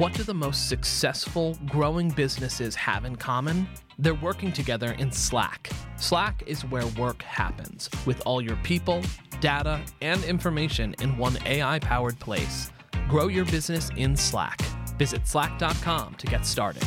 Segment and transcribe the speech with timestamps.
[0.00, 3.68] What do the most successful growing businesses have in common?
[3.98, 5.68] They're working together in Slack.
[5.98, 9.02] Slack is where work happens, with all your people,
[9.42, 12.70] data, and information in one AI powered place.
[13.10, 14.62] Grow your business in Slack.
[14.96, 16.82] Visit slack.com to get started.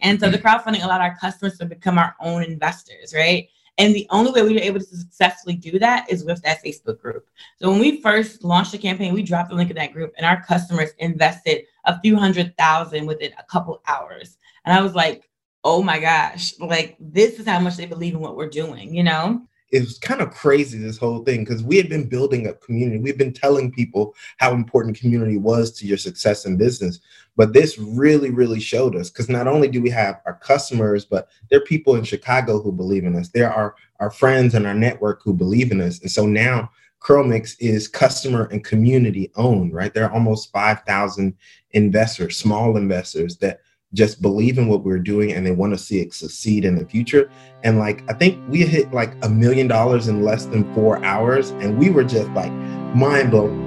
[0.00, 3.48] And so the crowdfunding allowed our customers to become our own investors, right?
[3.78, 7.00] And the only way we were able to successfully do that is with that Facebook
[7.00, 7.26] group.
[7.60, 10.24] So when we first launched the campaign, we dropped the link in that group and
[10.24, 14.36] our customers invested a few hundred thousand within a couple hours.
[14.64, 15.28] And I was like,
[15.64, 19.02] oh my gosh, like this is how much they believe in what we're doing, you
[19.02, 19.46] know?
[19.72, 22.98] it was kind of crazy this whole thing because we had been building up community
[22.98, 27.00] we've been telling people how important community was to your success in business
[27.36, 31.28] but this really really showed us because not only do we have our customers but
[31.50, 34.74] there are people in chicago who believe in us there are our friends and our
[34.74, 39.94] network who believe in us and so now curlmix is customer and community owned right
[39.94, 41.34] there are almost 5000
[41.72, 43.60] investors small investors that
[43.96, 46.84] just believe in what we're doing and they want to see it succeed in the
[46.84, 47.30] future.
[47.64, 51.50] And like, I think we hit like a million dollars in less than four hours,
[51.50, 52.52] and we were just like
[52.94, 53.64] mind blown.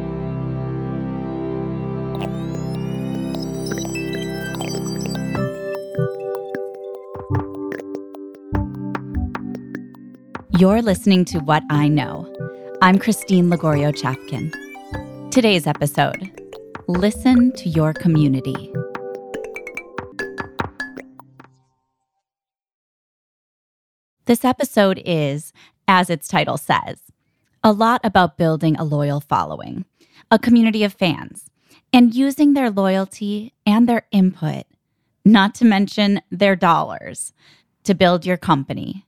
[10.57, 12.28] You're listening to What I Know.
[12.81, 14.53] I'm Christine Lagorio Chafkin.
[15.31, 16.31] Today's episode
[16.87, 18.71] Listen to Your Community.
[24.27, 25.51] This episode is,
[25.89, 27.01] as its title says,
[27.65, 29.83] a lot about building a loyal following,
[30.31, 31.49] a community of fans,
[31.91, 34.63] and using their loyalty and their input,
[35.25, 37.33] not to mention their dollars,
[37.83, 39.05] to build your company.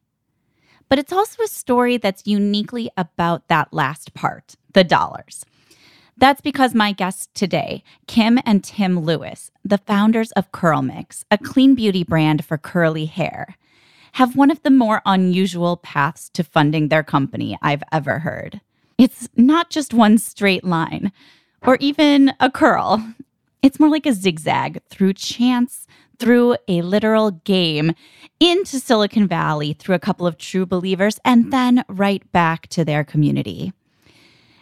[0.91, 5.45] But it's also a story that's uniquely about that last part the dollars.
[6.17, 11.75] That's because my guests today, Kim and Tim Lewis, the founders of Curlmix, a clean
[11.75, 13.55] beauty brand for curly hair,
[14.13, 18.59] have one of the more unusual paths to funding their company I've ever heard.
[18.97, 21.13] It's not just one straight line
[21.65, 23.13] or even a curl,
[23.61, 25.87] it's more like a zigzag through chance,
[26.21, 27.93] through a literal game,
[28.39, 33.03] into Silicon Valley through a couple of true believers, and then right back to their
[33.03, 33.73] community.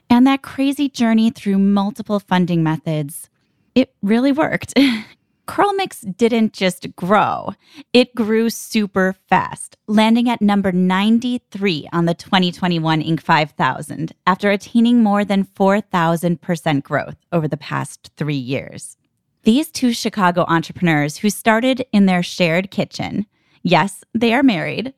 [0.09, 3.29] And that crazy journey through multiple funding methods,
[3.75, 4.73] it really worked.
[5.49, 7.53] Curlmix didn't just grow,
[7.91, 13.19] it grew super fast, landing at number 93 on the 2021 Inc.
[13.19, 18.95] 5000 after attaining more than 4,000% growth over the past three years.
[19.43, 23.25] These two Chicago entrepreneurs who started in their shared kitchen,
[23.63, 24.93] yes, they are married,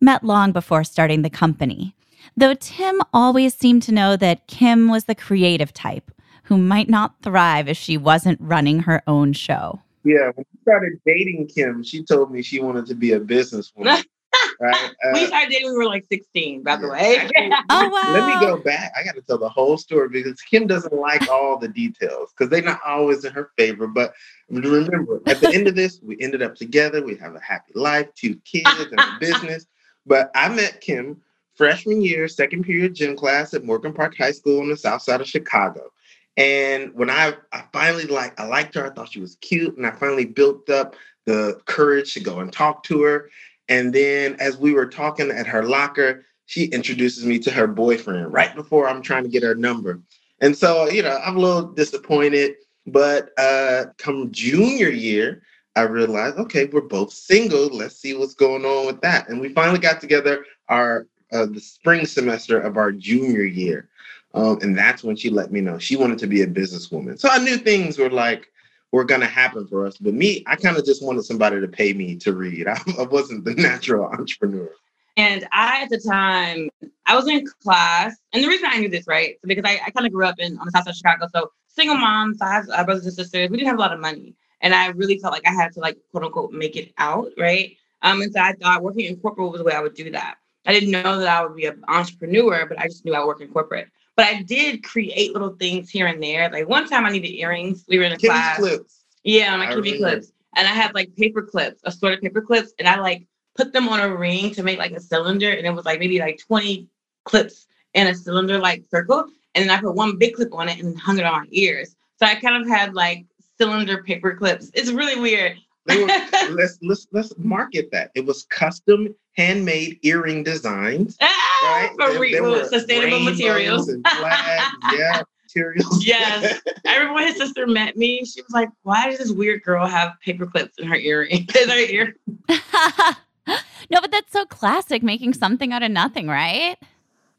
[0.00, 1.94] met long before starting the company.
[2.36, 6.10] Though Tim always seemed to know that Kim was the creative type
[6.44, 9.80] who might not thrive if she wasn't running her own show.
[10.02, 14.04] Yeah, when we started dating Kim, she told me she wanted to be a businesswoman.
[14.60, 14.90] right?
[15.04, 16.76] Uh, we started dating when we were like 16, by yeah.
[16.78, 17.16] the way.
[17.16, 18.12] Actually, oh, wow.
[18.12, 18.92] Let me go back.
[18.98, 22.48] I got to tell the whole story because Kim doesn't like all the details because
[22.50, 23.86] they're not always in her favor.
[23.86, 24.14] But
[24.48, 27.04] remember, at the end of this, we ended up together.
[27.04, 29.66] We have a happy life, two kids, and a business.
[30.06, 31.20] But I met Kim
[31.54, 35.20] freshman year, second period gym class at Morgan Park High School on the south side
[35.20, 35.90] of Chicago.
[36.36, 39.86] And when I, I finally like I liked her, I thought she was cute, and
[39.86, 40.96] I finally built up
[41.26, 43.30] the courage to go and talk to her.
[43.68, 48.32] And then as we were talking at her locker, she introduces me to her boyfriend
[48.32, 50.00] right before I'm trying to get her number.
[50.40, 55.42] And so, you know, I'm a little disappointed, but uh come junior year,
[55.76, 57.68] I realized, okay, we're both single.
[57.68, 59.28] Let's see what's going on with that.
[59.28, 63.88] And we finally got together our uh, the spring semester of our junior year.
[64.34, 67.18] Um, and that's when she let me know she wanted to be a businesswoman.
[67.18, 68.48] So I knew things were like
[68.94, 69.96] were gonna happen for us.
[69.98, 72.68] But me, I kind of just wanted somebody to pay me to read.
[72.68, 74.70] I, I wasn't the natural entrepreneur.
[75.16, 76.68] And I, at the time,
[77.06, 79.90] I was in class, and the reason I knew this, right, so because I, I
[79.90, 82.64] kind of grew up in on the south side of Chicago, so single mom, five
[82.72, 83.50] uh, brothers and sisters.
[83.50, 85.80] We didn't have a lot of money, and I really felt like I had to
[85.80, 87.76] like quote unquote make it out, right?
[88.02, 90.36] Um, and so I thought working in corporate was the way I would do that.
[90.66, 93.26] I didn't know that I would be an entrepreneur, but I just knew I would
[93.26, 93.88] work in corporate.
[94.16, 96.48] But I did create little things here and there.
[96.50, 97.84] Like one time I needed earrings.
[97.88, 98.58] We were in a Kimmy class.
[98.58, 99.04] clips.
[99.24, 100.32] Yeah, my Kimmy clips.
[100.56, 103.26] And I had like paper clips, assorted paper clips, and I like
[103.56, 105.50] put them on a ring to make like a cylinder.
[105.50, 106.86] And it was like maybe like 20
[107.24, 109.26] clips in a cylinder like circle.
[109.54, 111.96] And then I put one big clip on it and hung it on my ears.
[112.18, 113.26] So I kind of had like
[113.58, 114.70] cylinder paper clips.
[114.74, 115.58] It's really weird.
[115.86, 115.94] Were,
[116.50, 118.10] let's let's let's market that.
[118.14, 121.16] It was custom handmade earring designs.
[121.20, 121.53] Ah!
[121.64, 121.90] Right?
[121.98, 123.90] For re- sustainable materials.
[124.18, 125.22] Flags, yeah.
[125.54, 126.04] materials.
[126.04, 126.60] Yes.
[126.86, 129.86] I remember when his sister met me, she was like, Why does this weird girl
[129.86, 131.46] have paper clips in her earring?
[131.62, 132.16] in her ear?
[132.48, 136.76] no, but that's so classic, making something out of nothing, right?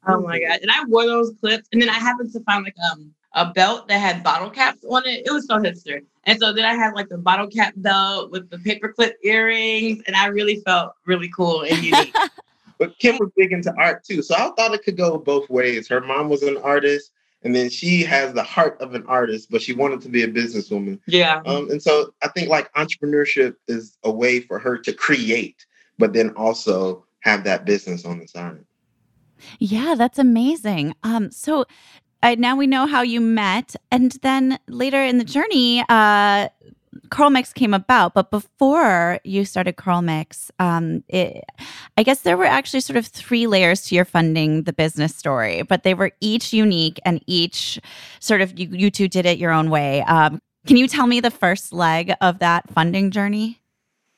[0.07, 0.59] Oh my god.
[0.61, 3.87] And I wore those clips and then I happened to find like um a belt
[3.87, 5.25] that had bottle caps on it.
[5.25, 6.01] It was so hipster.
[6.23, 10.15] And so then I had like the bottle cap belt with the paperclip earrings, and
[10.15, 12.15] I really felt really cool and unique.
[12.79, 15.87] But Kim was big into art too, so I thought it could go both ways.
[15.87, 17.11] Her mom was an artist,
[17.43, 20.27] and then she has the heart of an artist, but she wanted to be a
[20.27, 20.99] businesswoman.
[21.07, 21.41] Yeah.
[21.45, 25.65] Um, and so I think like entrepreneurship is a way for her to create,
[25.97, 28.65] but then also have that business on the side.
[29.59, 30.95] Yeah, that's amazing.
[31.03, 31.65] Um, so
[32.23, 36.49] uh, now we know how you met, and then later in the journey, uh,
[37.09, 38.13] Curl Mix came about.
[38.13, 41.43] But before you started Curl Mix, um, it,
[41.97, 45.63] I guess there were actually sort of three layers to your funding the business story,
[45.63, 47.79] but they were each unique and each
[48.19, 50.01] sort of you, you two did it your own way.
[50.03, 53.61] Um, can you tell me the first leg of that funding journey?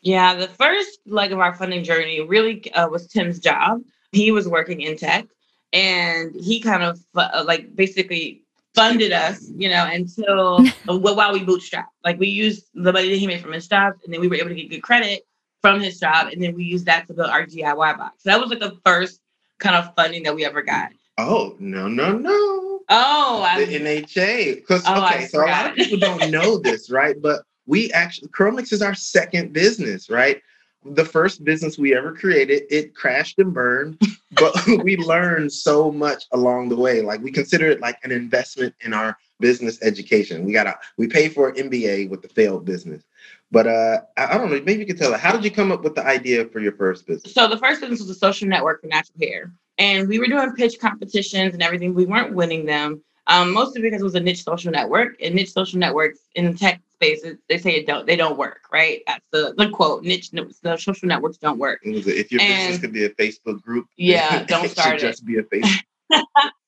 [0.01, 3.81] Yeah, the first leg of our funding journey really uh, was Tim's job.
[4.11, 5.25] He was working in tech
[5.73, 8.43] and he kind of uh, like basically
[8.77, 11.85] funded us, you know, until well, while we bootstrapped.
[12.03, 14.35] Like we used the money that he made from his job, and then we were
[14.35, 15.23] able to get good credit
[15.61, 18.23] from his job, and then we used that to build our DIY box.
[18.23, 19.19] So that was like the first
[19.59, 20.91] kind of funding that we ever got.
[21.17, 22.81] Oh no no no!
[22.89, 24.55] Oh, the I, NHA.
[24.57, 27.19] Because oh, okay, so a lot of people don't know this, right?
[27.19, 30.41] But we actually Curl Mix is our second business, right?
[30.85, 34.01] The first business we ever created, it crashed and burned,
[34.31, 37.01] but we learned so much along the way.
[37.01, 40.45] Like we consider it like an investment in our business education.
[40.45, 43.03] We got a we pay for an MBA with the failed business.
[43.51, 45.71] But uh I, I don't know, maybe you could tell us how did you come
[45.71, 47.33] up with the idea for your first business?
[47.33, 49.51] So the first business was a social network for natural hair.
[49.77, 51.93] And we were doing pitch competitions and everything.
[51.93, 53.01] We weren't winning them.
[53.27, 56.81] Um, mostly because it was a niche social network, and niche social networks in tech
[56.97, 59.01] spaces, they say it don't they don't work, right?
[59.07, 60.03] That's the the quote.
[60.03, 61.79] Niche the social networks don't work.
[61.83, 64.99] If your and, business could be a Facebook group, yeah, don't start it.
[64.99, 65.83] Just be a Facebook.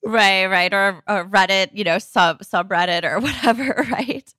[0.04, 4.34] right, right, or, or Reddit, you know, sub subreddit or whatever, right?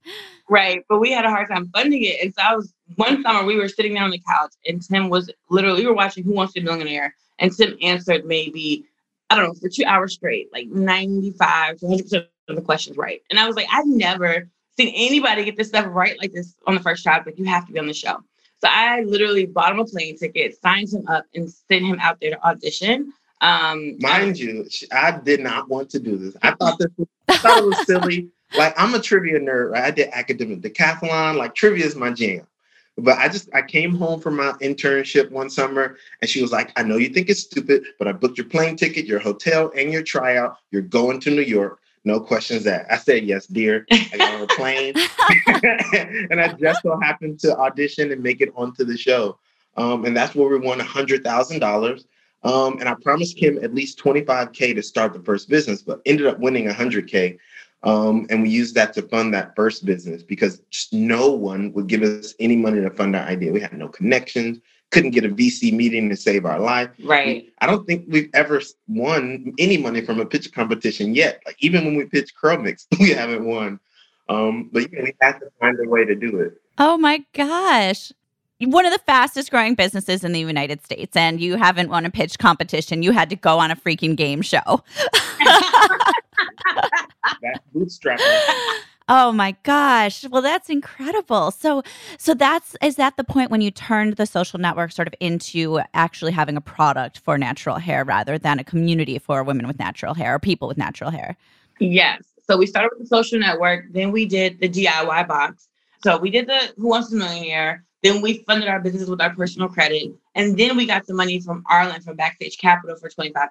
[0.48, 3.44] Right, but we had a hard time funding it, and so I was one summer
[3.44, 6.32] we were sitting there on the couch, and Tim was literally we were watching Who
[6.32, 8.84] Wants to Be a Millionaire, and Tim answered maybe
[9.30, 12.56] I don't know for two hours straight, like ninety five to one hundred percent of
[12.56, 14.48] the questions right, and I was like, I've never
[14.88, 17.22] anybody get this stuff right like this on the first try.
[17.24, 18.18] Like you have to be on the show.
[18.60, 22.18] So I literally bought him a plane ticket, signed him up, and sent him out
[22.20, 23.12] there to audition.
[23.40, 26.36] Um, Mind you, I did not want to do this.
[26.42, 28.28] I thought this was, I thought it was silly.
[28.56, 29.84] Like I'm a trivia nerd, right?
[29.84, 31.36] I did academic decathlon.
[31.36, 32.46] Like trivia is my jam.
[32.98, 36.72] But I just I came home from my internship one summer and she was like,
[36.76, 39.92] I know you think it's stupid, but I booked your plane ticket, your hotel, and
[39.92, 40.58] your tryout.
[40.70, 41.80] You're going to New York.
[42.04, 42.90] No questions asked.
[42.90, 43.86] I said yes, dear.
[43.92, 44.94] I got on a plane,
[46.30, 49.38] and I just so happened to audition and make it onto the show.
[49.76, 52.06] Um, and that's where we won a hundred thousand dollars.
[52.42, 56.26] Um, and I promised him at least 25k to start the first business, but ended
[56.26, 57.36] up winning a 100k.
[57.82, 61.86] Um, and we used that to fund that first business because just no one would
[61.86, 63.52] give us any money to fund our idea.
[63.52, 64.58] We had no connections
[64.90, 66.90] couldn't get a VC meeting to save our life.
[67.02, 67.52] Right.
[67.58, 71.40] I don't think we've ever won any money from a pitch competition yet.
[71.46, 73.78] Like even when we pitch Curl Mix, we haven't won.
[74.28, 76.60] Um, but yeah, we have to find a way to do it.
[76.78, 78.12] Oh my gosh.
[78.60, 82.10] One of the fastest growing businesses in the United States, and you haven't won a
[82.10, 83.02] pitch competition.
[83.02, 84.60] You had to go on a freaking game show.
[87.42, 88.18] That's bootstrapping.
[89.12, 90.24] Oh my gosh.
[90.28, 91.50] Well, that's incredible.
[91.50, 91.82] So
[92.16, 95.80] so that's is that the point when you turned the social network sort of into
[95.94, 100.14] actually having a product for natural hair rather than a community for women with natural
[100.14, 101.36] hair or people with natural hair?
[101.80, 102.22] Yes.
[102.46, 105.66] So we started with the social network, then we did the DIY box.
[106.04, 109.34] So we did the Who Wants to Millionaire, then we funded our business with our
[109.34, 113.50] personal credit, and then we got the money from Arlan from Backstage Capital for $25,000.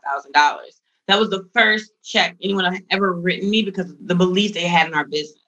[1.07, 4.67] That was the first check anyone had ever written me because of the belief they
[4.67, 5.38] had in our business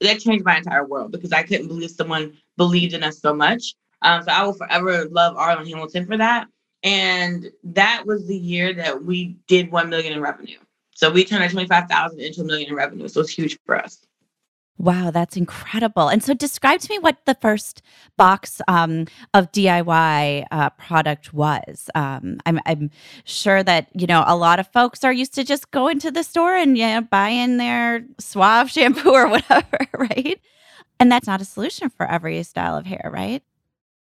[0.00, 3.74] that changed my entire world because I couldn't believe someone believed in us so much.
[4.02, 6.48] Um, so I will forever love Arlan Hamilton for that.
[6.82, 10.58] And that was the year that we did one million in revenue.
[10.94, 13.08] So we turned our twenty five thousand into a million in revenue.
[13.08, 14.05] So it's huge for us.
[14.78, 16.08] Wow, that's incredible.
[16.08, 17.80] And so, describe to me what the first
[18.18, 21.88] box um, of DIY uh, product was.
[21.94, 22.90] Um, I'm, I'm,
[23.24, 26.22] sure that you know a lot of folks are used to just going to the
[26.22, 30.38] store and you know, buying their Suave shampoo or whatever, right?
[31.00, 33.42] And that's not a solution for every style of hair, right?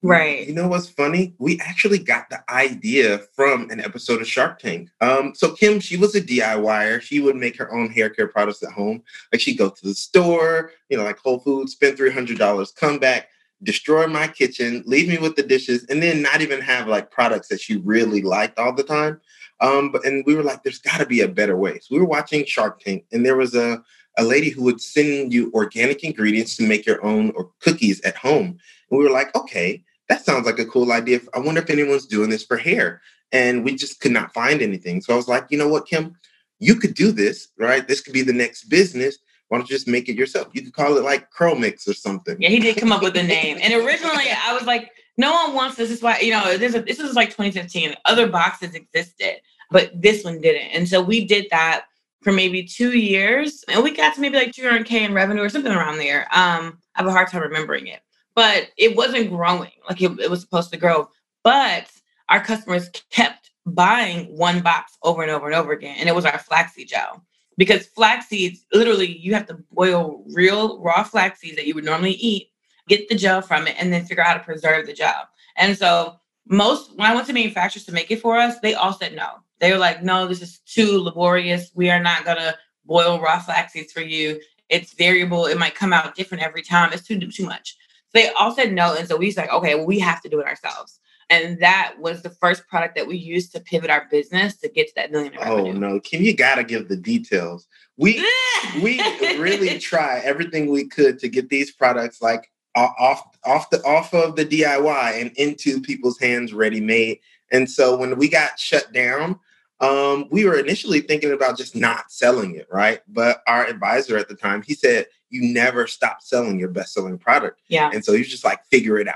[0.06, 0.46] Right.
[0.46, 1.34] You know what's funny?
[1.40, 4.90] We actually got the idea from an episode of Shark Tank.
[5.00, 7.02] Um, so Kim, she was a DIYer.
[7.02, 9.02] She would make her own hair care products at home.
[9.32, 12.74] Like she'd go to the store, you know, like Whole Foods, spend three hundred dollars,
[12.74, 13.30] come back,
[13.64, 17.48] destroy my kitchen, leave me with the dishes, and then not even have like products
[17.48, 19.22] that she really liked all the time.
[19.62, 21.80] Um, but and we were like, there's got to be a better way.
[21.80, 23.82] So we were watching Shark Tank, and there was a
[24.18, 28.18] a lady who would send you organic ingredients to make your own or cookies at
[28.18, 28.60] home.
[28.92, 29.82] And we were like, okay,
[30.14, 31.20] that sounds like a cool idea.
[31.34, 33.02] I wonder if anyone's doing this for hair.
[33.32, 35.02] And we just could not find anything.
[35.02, 36.16] So I was like, you know what, Kim,
[36.60, 37.88] you could do this, right?
[37.88, 39.18] This could be the next business.
[39.48, 40.50] Why don't you just make it yourself?
[40.54, 42.38] You could call it like Curl Mix or something.
[42.40, 43.58] Yeah, he did come up with a name.
[43.60, 45.90] And originally I was like, no one wants this.
[45.90, 47.96] This is why, you know, this is, this is like 2015.
[48.06, 49.42] Other boxes existed,
[49.72, 50.70] but this one didn't.
[50.74, 51.86] And so we did that
[52.22, 53.64] for maybe two years.
[53.68, 56.22] And we got to maybe like 200K in revenue or something around there.
[56.32, 58.02] Um, I have a hard time remembering it,
[58.36, 61.10] but it wasn't growing like it, it was supposed to grow.
[61.44, 61.92] But
[62.30, 65.96] our customers kept buying one box over and over and over again.
[66.00, 67.24] And it was our flaxseed gel.
[67.58, 71.86] Because flax seeds, literally, you have to boil real raw flax seeds that you would
[71.86, 72.50] normally eat,
[72.88, 75.28] get the gel from it, and then figure out how to preserve the gel.
[75.56, 76.16] And so,
[76.48, 79.36] most when I went to manufacturers to make it for us, they all said no.
[79.60, 81.72] They were like, no, this is too laborious.
[81.76, 84.42] We are not gonna boil raw flax seeds for you.
[84.70, 85.46] It's variable.
[85.46, 86.92] It might come out different every time.
[86.92, 87.78] It's too too much.
[88.14, 90.40] They all said no, and so we was like, okay, well, we have to do
[90.40, 91.00] it ourselves.
[91.30, 94.88] And that was the first product that we used to pivot our business to get
[94.90, 95.34] to that million.
[95.42, 97.68] Oh no, Kim, you gotta give the details.
[97.98, 98.24] We
[98.84, 99.02] we
[99.38, 104.36] really try everything we could to get these products like off off the off of
[104.36, 107.20] the DIY and into people's hands ready made.
[107.52, 109.40] And so when we got shut down,
[109.80, 113.02] um, we were initially thinking about just not selling it, right?
[113.08, 117.18] But our advisor at the time, he said, "You never stop selling your best selling
[117.18, 117.92] product." Yeah.
[117.94, 119.16] And so you just like figure it out.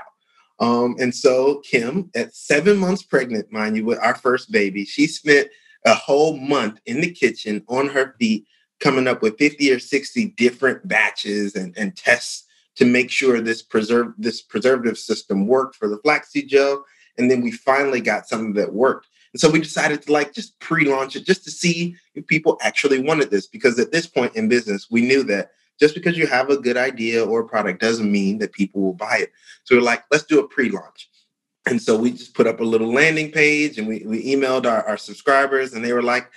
[0.60, 5.06] Um, and so Kim, at seven months pregnant, mind you, with our first baby, she
[5.06, 5.48] spent
[5.86, 8.46] a whole month in the kitchen on her feet,
[8.80, 12.44] coming up with 50 or 60 different batches and, and tests
[12.76, 16.84] to make sure this preserve this preservative system worked for the flaxseed gel.
[17.16, 19.08] And then we finally got something that worked.
[19.32, 23.00] And so we decided to like just pre-launch it just to see if people actually
[23.00, 23.48] wanted this.
[23.48, 26.76] Because at this point in business, we knew that just because you have a good
[26.76, 29.32] idea or a product doesn't mean that people will buy it.
[29.64, 31.08] So we're like, let's do a pre-launch.
[31.66, 34.82] And so we just put up a little landing page and we, we emailed our,
[34.84, 36.30] our subscribers and they were like,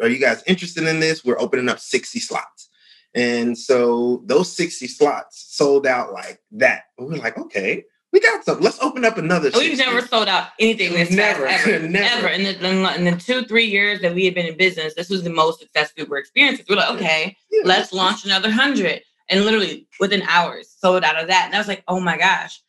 [0.00, 1.24] are you guys interested in this?
[1.24, 2.68] We're opening up 60 slots.
[3.14, 6.84] And so those 60 slots sold out like that.
[6.98, 8.60] And we we're like, okay, we got some.
[8.60, 9.50] Let's open up another.
[9.54, 12.26] We've never sold out anything this never, fast ever, never.
[12.26, 12.28] ever.
[12.32, 15.22] In the, in the two three years that we had been in business, this was
[15.22, 16.66] the most success we were experiencing.
[16.68, 17.62] We're like, okay, yeah.
[17.64, 21.46] let's launch another hundred, and literally within hours sold out of that.
[21.46, 22.60] And I was like, oh my gosh,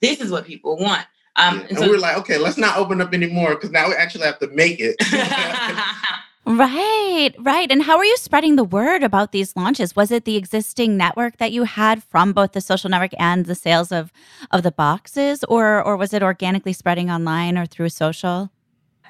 [0.00, 1.06] this is what people want.
[1.36, 1.66] Um, yeah.
[1.68, 4.24] and, so, and we're like, okay, let's not open up anymore because now we actually
[4.24, 4.96] have to make it.
[6.44, 7.70] Right, right.
[7.70, 9.94] And how are you spreading the word about these launches?
[9.94, 13.54] Was it the existing network that you had from both the social network and the
[13.54, 14.12] sales of
[14.50, 18.50] of the boxes or or was it organically spreading online or through social?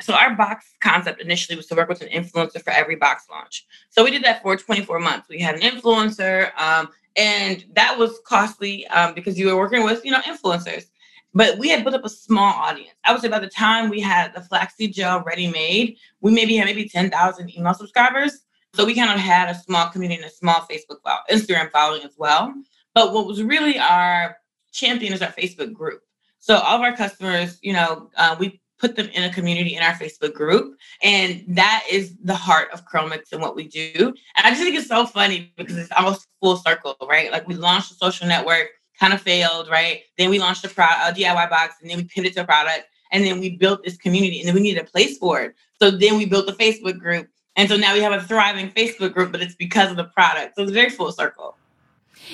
[0.00, 3.66] So our box concept initially was to work with an influencer for every box launch.
[3.88, 5.28] So we did that for 24 months.
[5.28, 10.04] We had an influencer um, and that was costly um, because you were working with,
[10.04, 10.86] you know, influencers.
[11.34, 12.94] But we had built up a small audience.
[13.04, 16.56] I would say by the time we had the flaxseed gel ready made, we maybe
[16.56, 18.40] had maybe 10,000 email subscribers.
[18.74, 22.02] So we kind of had a small community and a small Facebook, follow, Instagram following
[22.02, 22.52] as well.
[22.94, 24.36] But what was really our
[24.72, 26.02] champion is our Facebook group.
[26.38, 29.82] So all of our customers, you know, uh, we put them in a community in
[29.82, 30.76] our Facebook group.
[31.02, 34.12] And that is the heart of Curlmix and what we do.
[34.36, 37.30] And I just think it's so funny because it's almost full circle, right?
[37.30, 38.70] Like we launched a social network
[39.02, 40.02] kind of failed, right?
[40.16, 42.86] Then we launched a, pro- a DIY box and then we pivoted to a product
[43.10, 45.56] and then we built this community and then we needed a place for it.
[45.80, 47.28] So then we built a Facebook group.
[47.56, 50.54] And so now we have a thriving Facebook group, but it's because of the product.
[50.54, 51.56] So it's very full circle.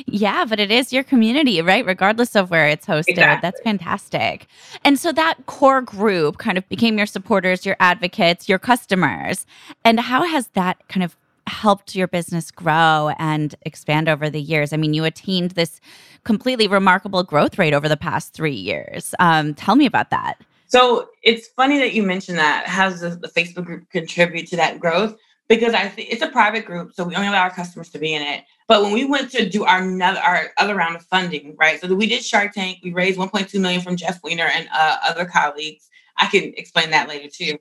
[0.05, 1.87] Yeah, but it is your community, right?
[1.87, 3.09] Regardless of where it's hosted.
[3.09, 3.49] Exactly.
[3.49, 4.47] That's fantastic.
[4.85, 9.47] And so that core group kind of became your supporters, your advocates, your customers.
[9.87, 11.17] And how has that kind of
[11.49, 14.73] helped your business grow and expand over the years?
[14.73, 15.81] I mean, you attained this
[16.25, 19.15] completely remarkable growth rate over the past three years.
[19.19, 20.39] Um, tell me about that.
[20.69, 22.67] So it's funny that you mentioned that.
[22.67, 25.17] How does the, Facebook group contribute to that growth?
[25.49, 28.13] Because I think it's a private group, so we only allow our customers to be
[28.13, 28.45] in it.
[28.67, 31.81] But when we went to do our another our other round of funding, right?
[31.81, 32.81] So we did Shark Tank.
[32.85, 35.89] We raised 1.2 million from Jeff Weiner and uh, other colleagues.
[36.19, 37.59] I can explain that later too.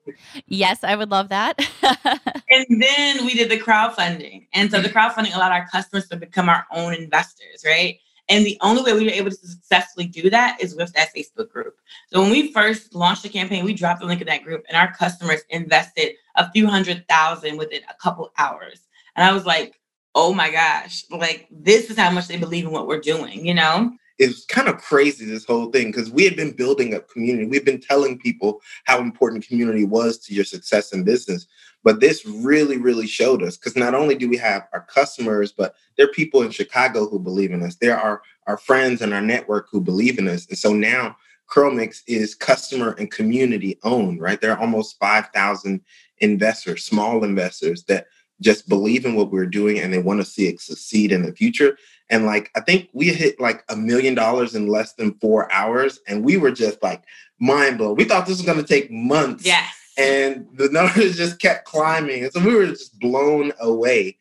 [0.47, 1.59] Yes, I would love that.
[2.49, 4.47] and then we did the crowdfunding.
[4.53, 4.97] And so the mm-hmm.
[4.97, 7.99] crowdfunding allowed our customers to become our own investors, right?
[8.29, 11.49] And the only way we were able to successfully do that is with that Facebook
[11.49, 11.77] group.
[12.11, 14.75] So when we first launched the campaign, we dropped the link in that group and
[14.75, 18.81] our customers invested a few hundred thousand within a couple hours.
[19.15, 19.79] And I was like,
[20.13, 23.53] oh my gosh, like this is how much they believe in what we're doing, you
[23.53, 23.91] know?
[24.19, 27.45] It's kind of crazy, this whole thing, because we had been building a community.
[27.45, 31.45] We've been telling people how important community was to your success in business.
[31.83, 35.75] But this really, really showed us because not only do we have our customers, but
[35.95, 37.75] there are people in Chicago who believe in us.
[37.75, 40.47] There are our friends and our network who believe in us.
[40.47, 41.15] And so now
[41.47, 44.41] Curlmix is customer and community owned, right?
[44.41, 45.81] There are almost 5,000
[46.19, 48.07] investors, small investors that
[48.41, 51.33] just believe in what we're doing and they want to see it succeed in the
[51.33, 51.77] future.
[52.09, 55.99] And like, I think we hit like a million dollars in less than four hours.
[56.07, 57.03] And we were just like
[57.39, 57.95] mind blown.
[57.95, 59.45] We thought this was going to take months.
[59.45, 59.73] Yes.
[59.97, 62.23] And the numbers just kept climbing.
[62.23, 64.17] And so we were just blown away.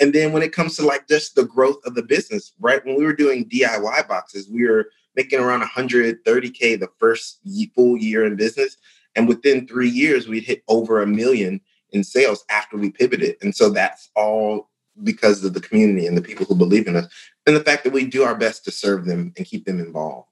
[0.00, 2.84] And then when it comes to like just the growth of the business, right?
[2.84, 7.40] When we were doing DIY boxes, we were making around 130K the first
[7.74, 8.76] full year in business.
[9.16, 11.60] And within three years, we'd hit over a million
[11.92, 13.36] in sales after we pivoted.
[13.42, 14.70] And so that's all
[15.02, 17.06] because of the community and the people who believe in us
[17.46, 20.26] and the fact that we do our best to serve them and keep them involved.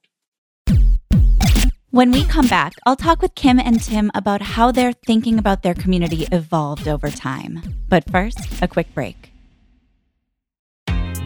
[1.91, 5.63] When we come back, I'll talk with Kim and Tim about how their thinking about
[5.63, 7.63] their community evolved over time.
[7.87, 9.28] But first, a quick break.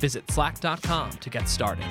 [0.00, 1.84] Visit slack.com to get started.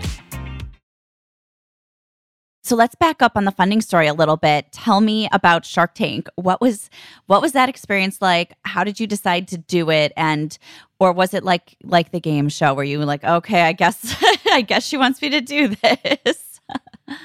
[2.61, 4.71] So let's back up on the funding story a little bit.
[4.71, 6.27] Tell me about Shark Tank.
[6.35, 6.89] What was
[7.25, 8.53] what was that experience like?
[8.63, 10.55] How did you decide to do it and
[10.99, 14.15] or was it like like the game show where you were like, "Okay, I guess
[14.51, 16.48] I guess she wants me to do this."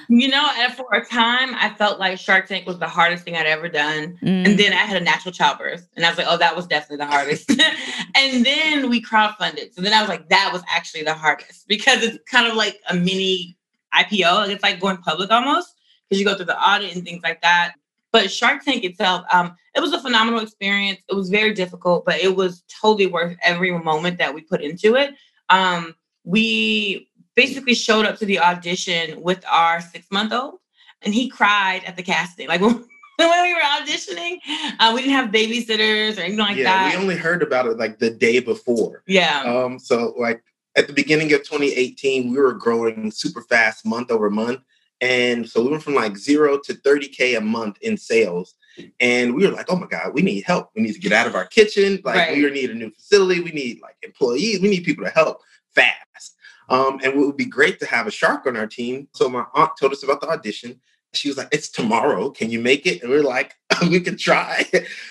[0.08, 3.36] You know, and for a time, I felt like Shark Tank was the hardest thing
[3.36, 4.18] I'd ever done.
[4.22, 4.46] Mm.
[4.46, 5.88] And then I had a natural childbirth.
[5.96, 7.50] And I was like, oh, that was definitely the hardest.
[8.14, 9.74] and then we crowdfunded.
[9.74, 12.80] So then I was like, that was actually the hardest because it's kind of like
[12.88, 13.56] a mini
[13.94, 14.48] IPO.
[14.48, 15.74] It's like going public almost
[16.08, 17.74] because you go through the audit and things like that.
[18.12, 21.00] But Shark Tank itself, um, it was a phenomenal experience.
[21.08, 24.94] It was very difficult, but it was totally worth every moment that we put into
[24.94, 25.14] it.
[25.48, 30.60] Um, we basically showed up to the audition with our six month old
[31.02, 32.48] and he cried at the casting.
[32.48, 32.74] Like when,
[33.16, 34.38] when we were auditioning,
[34.78, 36.94] uh, we didn't have babysitters or anything like yeah, that.
[36.96, 39.02] We only heard about it like the day before.
[39.06, 39.42] Yeah.
[39.42, 40.42] Um, so like
[40.76, 44.60] at the beginning of 2018, we were growing super fast month over month.
[45.00, 48.54] And so we went from like zero to 30K a month in sales.
[48.98, 50.70] And we were like, oh my God, we need help.
[50.74, 52.00] We need to get out of our kitchen.
[52.04, 52.36] Like right.
[52.36, 53.40] we need a new facility.
[53.40, 54.60] We need like employees.
[54.60, 55.42] We need people to help
[55.74, 56.36] fast.
[56.68, 59.08] Um, and it would be great to have a shark on our team.
[59.12, 60.80] So my aunt told us about the audition.
[61.12, 62.30] She was like, "It's tomorrow.
[62.30, 64.66] Can you make it?" And we are like, "We can try."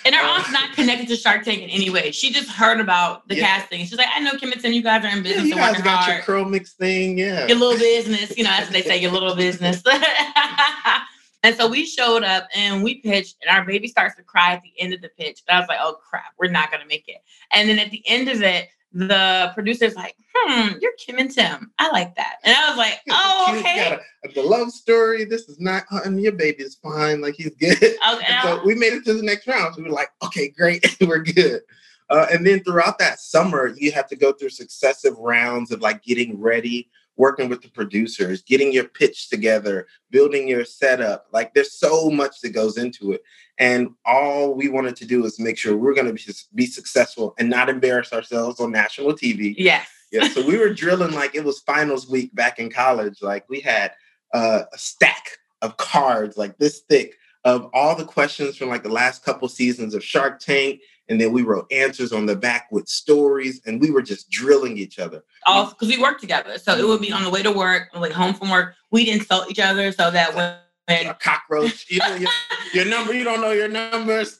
[0.06, 2.12] And our aunt's not connected to Shark Tank in any way.
[2.12, 3.58] She just heard about the yeah.
[3.58, 3.80] casting.
[3.86, 5.48] She's like, "I know Kim and Tim, you guys are in business.
[5.48, 6.16] Yeah, you guys got hard.
[6.16, 7.48] your Curlmix thing, yeah.
[7.48, 9.82] Your little business, you know, that's what they say, your little business."
[11.44, 14.62] and so we showed up and we pitched, and our baby starts to cry at
[14.62, 15.42] the end of the pitch.
[15.48, 18.04] And I was like, "Oh crap, we're not gonna make it." And then at the
[18.08, 21.72] end of it, the producer's like, hmm, you're Kim and Tim.
[21.80, 22.36] I like that.
[22.44, 23.98] And I was like, oh, okay.
[24.24, 25.26] A, the love story.
[25.26, 27.22] This is not, and your baby is fine.
[27.22, 27.78] Like he's good.
[27.82, 28.40] Okay.
[28.44, 29.76] so we made it to the next round.
[29.76, 30.98] So we were like, okay, great.
[31.02, 31.62] we're good.
[32.10, 36.04] Uh, and then throughout that summer, you have to go through successive rounds of like
[36.04, 41.28] getting ready working with the producers, getting your pitch together, building your setup.
[41.32, 43.22] Like there's so much that goes into it.
[43.60, 47.36] And all we wanted to do is make sure we're going to be, be successful
[47.38, 49.54] and not embarrass ourselves on national TV.
[49.58, 49.88] Yes.
[50.12, 50.28] Yeah.
[50.28, 53.22] So we were drilling like it was finals week back in college.
[53.22, 53.94] Like we had
[54.34, 58.89] uh, a stack of cards like this thick of all the questions from like the
[58.89, 62.88] last couple seasons of Shark Tank and then we wrote answers on the back with
[62.88, 66.86] stories and we were just drilling each other all because we worked together so it
[66.86, 69.92] would be on the way to work like home from work we'd insult each other
[69.92, 70.56] so that when
[70.88, 71.86] a cockroach.
[71.93, 72.30] You know your,
[72.74, 73.13] your, number.
[73.13, 74.38] You don't know your numbers.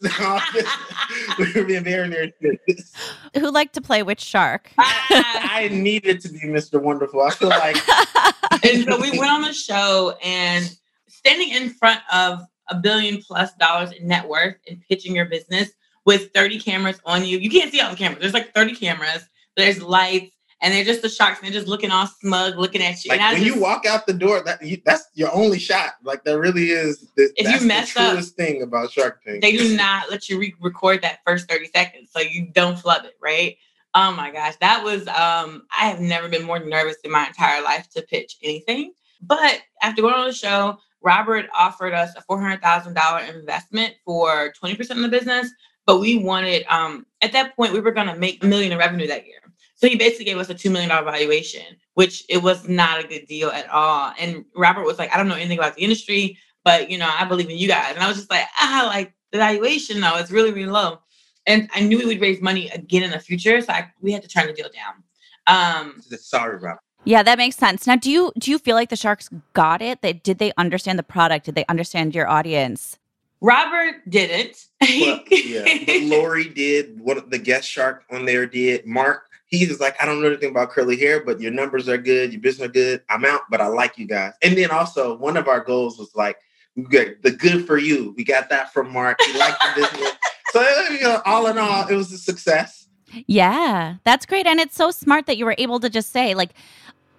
[1.40, 2.94] we were being very, very serious.
[3.36, 4.72] Who liked to play which shark?
[4.78, 6.82] I, I needed to be Mr.
[6.82, 7.22] Wonderful.
[7.22, 7.78] I feel like.
[8.64, 10.76] and so we went on the show and
[11.08, 15.70] standing in front of a billion plus dollars in net worth and pitching your business
[16.06, 17.38] with 30 cameras on you.
[17.38, 18.22] You can't see all the cameras.
[18.22, 19.26] There's like 30 cameras.
[19.56, 20.33] There's lights.
[20.64, 23.10] And they're just the sharks and they're just looking all smug, looking at you.
[23.10, 25.96] Like when just, you walk out the door, that you, that's your only shot.
[26.04, 27.12] Like that really is.
[27.16, 29.42] The, If you mess the up, thing about Shark Tank.
[29.42, 33.14] they do not let you re-record that first 30 seconds so you don't flub it
[33.22, 33.58] right
[33.96, 37.62] oh my gosh that was um i have never been more nervous in my entire
[37.62, 43.36] life to pitch anything but after going on the show robert offered us a $400000
[43.36, 45.50] investment for 20% of the business
[45.86, 48.78] but we wanted um at that point we were going to make a million in
[48.78, 49.43] revenue that year
[49.84, 53.26] so he basically gave us a $2 million valuation which it was not a good
[53.28, 56.90] deal at all and robert was like i don't know anything about the industry but
[56.90, 57.94] you know, I believe in you guys.
[57.94, 61.00] And I was just like, ah, like the valuation though, it's really, really low.
[61.46, 63.60] And I knew we would raise money again in the future.
[63.60, 65.04] So I, we had to turn the deal down.
[65.46, 66.78] Um, Sorry, Rob.
[67.04, 67.86] Yeah, that makes sense.
[67.86, 70.02] Now, do you do you feel like the Sharks got it?
[70.02, 71.46] They did they understand the product?
[71.46, 72.98] Did they understand your audience?
[73.42, 74.68] Robert didn't.
[74.80, 77.00] But, yeah, but Lori did.
[77.02, 78.86] What the guest shark on there did.
[78.86, 81.98] Mark, he was like, I don't know anything about curly hair, but your numbers are
[81.98, 83.04] good, your business are good.
[83.10, 84.34] I'm out, but I like you guys.
[84.42, 86.38] And then also, one of our goals was like,
[86.76, 88.14] we got the good for you.
[88.18, 89.20] We got that from Mark.
[89.22, 90.12] He liked the business.
[90.52, 90.62] So
[90.92, 92.88] you know, all in all, it was a success.
[93.26, 94.46] Yeah, that's great.
[94.46, 96.52] And it's so smart that you were able to just say, like,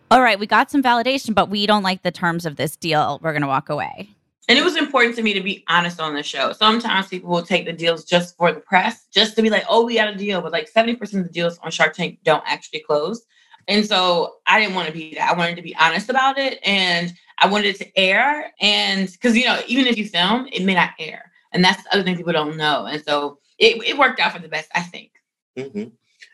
[0.09, 3.19] all right, we got some validation, but we don't like the terms of this deal.
[3.23, 4.14] We're going to walk away.
[4.49, 6.53] And it was important to me to be honest on the show.
[6.53, 9.85] Sometimes people will take the deals just for the press, just to be like, oh,
[9.85, 10.43] we got a deal.
[10.43, 13.25] But like 70% of the deals on Shark Tank don't actually close.
[13.69, 15.33] And so I didn't want to be that.
[15.33, 16.59] I wanted to be honest about it.
[16.65, 18.53] And I wanted it to air.
[18.61, 21.33] And because, you know, even if you film, it may not air.
[21.53, 22.85] And that's the other thing people don't know.
[22.87, 25.13] And so it, it worked out for the best, I think.
[25.57, 25.85] hmm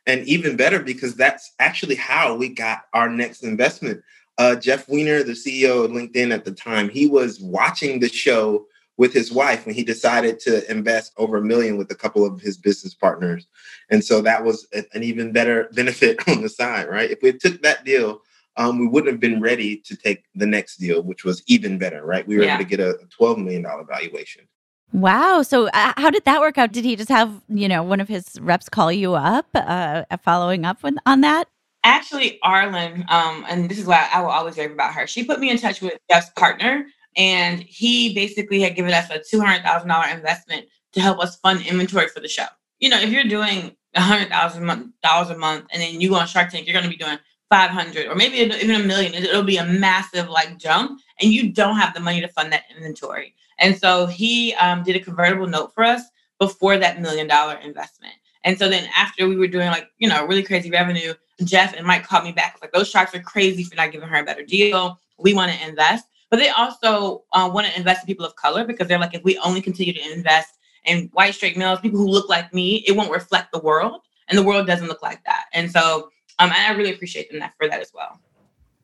[0.06, 4.02] And even better because that's actually how we got our next investment.
[4.40, 8.64] Uh, Jeff Weiner, the CEO of LinkedIn at the time, he was watching the show
[8.96, 12.40] with his wife when he decided to invest over a million with a couple of
[12.40, 13.46] his business partners.
[13.90, 17.10] And so that was a- an even better benefit on the side, right?
[17.10, 18.22] If we took that deal,
[18.56, 22.02] um, we wouldn't have been ready to take the next deal, which was even better,
[22.02, 22.26] right?
[22.26, 22.54] We were Yeah.
[22.54, 24.48] able to get a $12 million valuation.
[24.94, 25.42] Wow.
[25.42, 26.72] So, uh, how did that work out?
[26.72, 30.64] Did he just have, you know, one of his reps call you up, uh, following
[30.64, 31.46] up with, on that?
[31.82, 35.06] Actually, Arlan, um, and this is why I will always rave about her.
[35.06, 36.84] She put me in touch with Jeff's partner,
[37.16, 41.36] and he basically had given us a two hundred thousand dollar investment to help us
[41.36, 42.44] fund inventory for the show.
[42.80, 44.66] You know, if you're doing a hundred thousand
[45.02, 47.18] dollars a month, and then you go on Shark Tank, you're going to be doing
[47.48, 49.14] five hundred or maybe even a million.
[49.14, 52.52] It- It'll be a massive like jump, and you don't have the money to fund
[52.52, 53.34] that inventory.
[53.58, 56.02] And so he um, did a convertible note for us
[56.38, 58.14] before that million dollar investment.
[58.44, 61.86] And so then after we were doing like, you know, really crazy revenue, Jeff and
[61.86, 62.58] Mike called me back.
[62.60, 64.98] Like, those sharks are crazy for not giving her a better deal.
[65.18, 66.06] We want to invest.
[66.30, 69.24] But they also uh, want to invest in people of color because they're like, if
[69.24, 72.92] we only continue to invest in white straight males, people who look like me, it
[72.92, 74.00] won't reflect the world.
[74.28, 75.46] And the world doesn't look like that.
[75.52, 78.20] And so um, I really appreciate them that for that as well.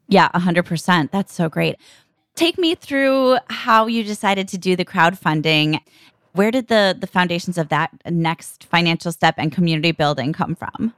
[0.09, 1.11] Yeah, 100%.
[1.11, 1.77] That's so great.
[2.35, 5.81] Take me through how you decided to do the crowdfunding.
[6.37, 10.92] Where did the the foundations of that next financial step and community building come from?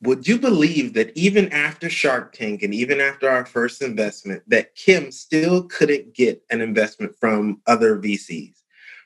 [0.00, 4.74] Would you believe that even after Shark Tank and even after our first investment, that
[4.74, 8.62] Kim still couldn't get an investment from other VCs?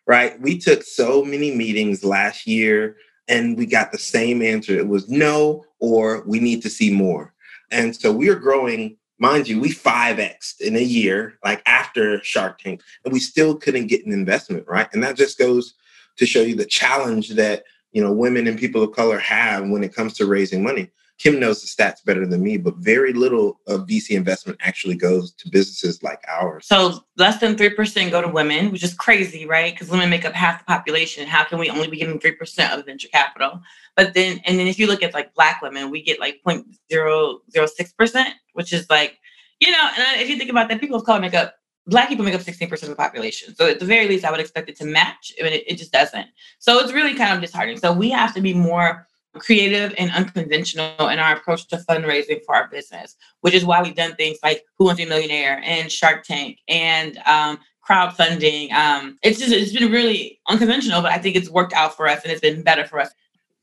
[0.06, 0.40] Right?
[0.40, 4.78] We took so many meetings last year and we got the same answer.
[4.78, 7.34] It was no, or we need to see more.
[7.72, 12.58] And so we are growing, mind you, we 5x in a year, like after Shark
[12.58, 14.88] Tank, and we still couldn't get an investment, right?
[14.92, 15.74] And that just goes
[16.16, 19.84] to show you the challenge that you know women and people of color have when
[19.84, 20.90] it comes to raising money.
[21.18, 25.32] Kim knows the stats better than me, but very little of VC investment actually goes
[25.32, 26.66] to businesses like ours.
[26.66, 29.72] So less than 3% go to women, which is crazy, right?
[29.72, 31.26] Because women make up half the population.
[31.26, 33.60] How can we only be getting 3% of venture capital?
[33.96, 38.24] But then, and then if you look at like black women, we get like 0.006%,
[38.52, 39.18] which is like,
[39.60, 41.54] you know, and if you think about that, people of color make up,
[41.86, 43.54] black people make up 16% of the population.
[43.54, 45.92] So at the very least, I would expect it to match, and it, it just
[45.92, 46.26] doesn't.
[46.58, 47.78] So it's really kind of disheartening.
[47.78, 49.06] So we have to be more
[49.38, 53.94] creative and unconventional in our approach to fundraising for our business, which is why we've
[53.94, 58.72] done things like Who Wants to Be a Millionaire and Shark Tank and um, crowdfunding.
[58.72, 62.22] Um, it's just it's been really unconventional, but I think it's worked out for us
[62.22, 63.10] and it's been better for us.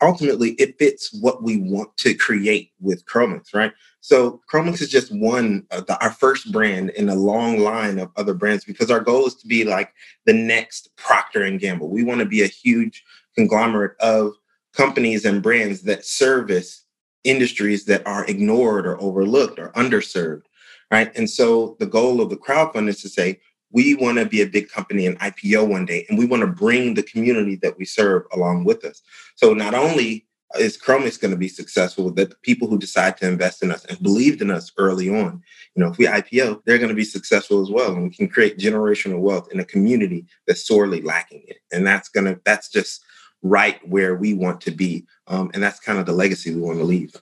[0.01, 3.71] Ultimately, it fits what we want to create with Curlmix, right?
[4.01, 8.11] So Curlmix is just one of the, our first brand in a long line of
[8.17, 9.93] other brands because our goal is to be like
[10.25, 11.89] the next Procter and Gamble.
[11.89, 13.01] We want to be a huge
[13.35, 14.33] conglomerate of
[14.75, 16.85] companies and brands that service
[17.23, 20.43] industries that are ignored or overlooked or underserved,
[20.91, 21.15] right?
[21.15, 23.39] And so the goal of the crowdfund is to say,
[23.71, 26.47] we want to be a big company and IPO one day, and we want to
[26.47, 29.01] bring the community that we serve along with us.
[29.35, 30.27] So not only
[30.59, 32.11] is Curlmix going to be successful?
[32.11, 35.41] That the people who decide to invest in us and believed in us early on,
[35.75, 38.27] you know, if we IPO, they're going to be successful as well, and we can
[38.27, 41.57] create generational wealth in a community that's sorely lacking it.
[41.71, 43.03] And that's gonna that's just
[43.43, 46.79] right where we want to be, um, and that's kind of the legacy we want
[46.79, 47.15] to leave.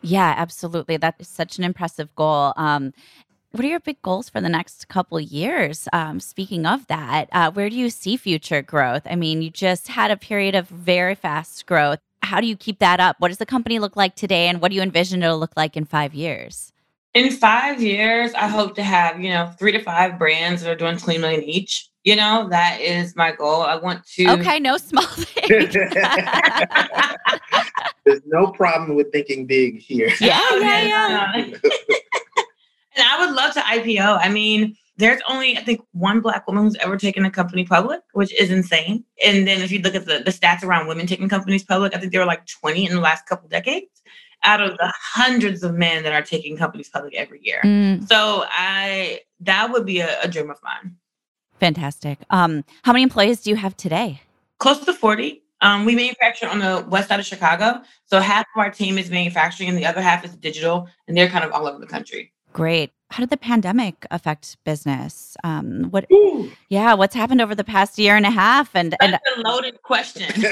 [0.00, 0.96] Yeah, absolutely.
[0.96, 2.52] That is such an impressive goal.
[2.56, 2.92] Um,
[3.50, 5.88] what are your big goals for the next couple years?
[5.92, 9.02] Um, speaking of that, uh, where do you see future growth?
[9.10, 11.98] I mean, you just had a period of very fast growth.
[12.22, 13.16] How do you keep that up?
[13.18, 15.76] What does the company look like today, and what do you envision it'll look like
[15.76, 16.72] in five years?
[17.14, 20.76] In five years, I hope to have you know three to five brands that are
[20.76, 21.88] doing 20 million each.
[22.04, 23.62] You know, that is my goal.
[23.62, 24.28] I want to.
[24.32, 25.68] Okay, no small thing.
[28.04, 30.08] There's no problem with thinking big here.
[30.20, 31.44] yeah, yeah, oh, yeah.
[32.96, 34.18] and I would love to IPO.
[34.22, 38.00] I mean, there's only I think one black woman who's ever taken a company public,
[38.12, 39.04] which is insane.
[39.24, 41.98] And then if you look at the, the stats around women taking companies public, I
[41.98, 44.02] think there were like 20 in the last couple decades
[44.44, 47.60] out of the hundreds of men that are taking companies public every year.
[47.64, 50.96] Mm, So I that would be a, a dream of mine.
[51.60, 52.18] fantastic.
[52.30, 54.22] Um, how many employees do you have today?
[54.58, 55.42] Close to 40.
[55.60, 57.82] Um, we manufacture on the west side of Chicago.
[58.04, 61.28] So half of our team is manufacturing and the other half is digital, and they're
[61.28, 62.32] kind of all over the country.
[62.52, 62.92] Great.
[63.10, 65.36] How did the pandemic affect business?
[65.42, 66.06] Um, what?
[66.68, 68.74] Yeah, what's happened over the past year and a half?
[68.74, 70.30] And and That's a loaded question.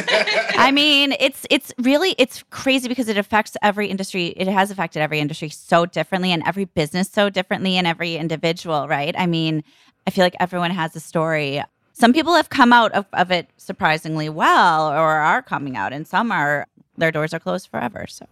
[0.56, 4.28] I mean, it's it's really it's crazy because it affects every industry.
[4.28, 8.88] It has affected every industry so differently, and every business so differently, and every individual.
[8.88, 9.14] Right?
[9.18, 9.62] I mean,
[10.06, 11.62] I feel like everyone has a story.
[11.92, 16.06] Some people have come out of, of it surprisingly well, or are coming out, and
[16.06, 16.66] some are
[16.96, 18.06] their doors are closed forever.
[18.08, 18.26] So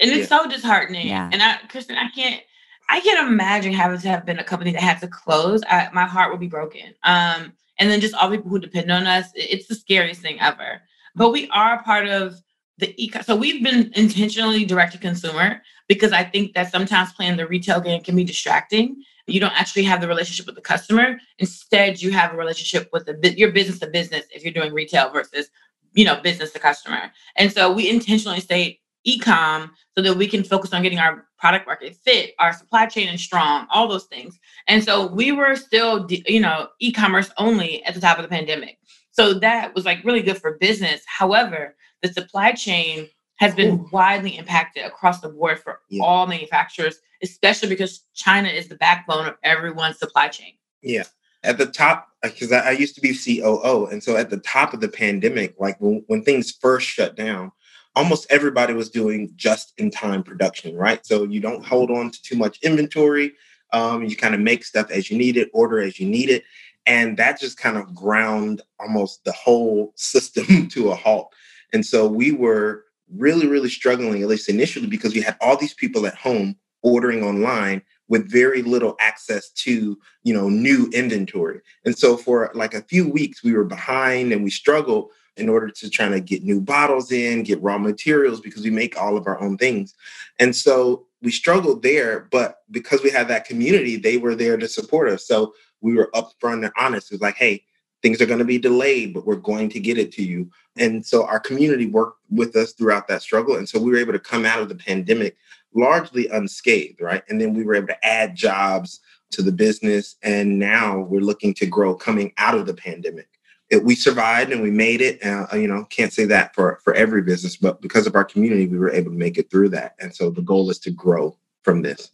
[0.00, 1.08] and it's so disheartening.
[1.08, 1.28] Yeah.
[1.32, 2.42] And I, Kristen, I can't,
[2.88, 5.62] I can't imagine having to have been a company that had to close.
[5.68, 6.94] I, my heart would be broken.
[7.02, 10.82] Um, and then just all people who depend on us, it's the scariest thing ever.
[11.14, 12.36] But we are part of
[12.78, 13.22] the eco.
[13.22, 17.80] So we've been intentionally direct to consumer because I think that sometimes playing the retail
[17.80, 19.02] game can be distracting.
[19.26, 21.18] You don't actually have the relationship with the customer.
[21.38, 25.10] Instead, you have a relationship with the your business to business if you're doing retail
[25.10, 25.48] versus
[25.92, 27.12] you know business to customer.
[27.36, 31.66] And so we intentionally stay e-com so that we can focus on getting our product
[31.66, 34.38] market fit, our supply chain is strong, all those things.
[34.66, 38.78] And so we were still, you know, e-commerce only at the top of the pandemic.
[39.12, 41.02] So that was like really good for business.
[41.06, 46.02] However, the supply chain has been widely impacted across the board for Yeah.
[46.04, 50.54] all manufacturers, especially because China is the backbone of everyone's supply chain.
[50.82, 51.04] Yeah.
[51.44, 53.86] At the top, because I, I used to be COO.
[53.86, 57.52] And so at the top of the pandemic, like when, when things first shut down,
[57.94, 61.04] almost everybody was doing just in time production, right?
[61.04, 63.32] So you don't hold on to too much inventory.
[63.72, 66.44] Um, you kind of make stuff as you need it, order as you need it.
[66.86, 71.34] And that just kind of ground almost the whole system to a halt.
[71.72, 75.74] And so we were really, really struggling, at least initially, because we had all these
[75.74, 81.98] people at home ordering online with very little access to you know new inventory and
[81.98, 85.88] so for like a few weeks we were behind and we struggled in order to
[85.88, 89.40] try to get new bottles in get raw materials because we make all of our
[89.40, 89.94] own things
[90.38, 94.68] and so we struggled there but because we had that community they were there to
[94.68, 97.62] support us so we were upfront and honest it was like hey
[98.00, 101.04] things are going to be delayed but we're going to get it to you and
[101.04, 104.18] so our community worked with us throughout that struggle and so we were able to
[104.18, 105.36] come out of the pandemic
[105.74, 107.22] largely unscathed, right?
[107.28, 110.16] And then we were able to add jobs to the business.
[110.22, 113.28] And now we're looking to grow coming out of the pandemic.
[113.70, 115.24] It, we survived and we made it.
[115.24, 118.66] Uh, you know, can't say that for, for every business, but because of our community,
[118.66, 119.94] we were able to make it through that.
[120.00, 122.10] And so the goal is to grow from this.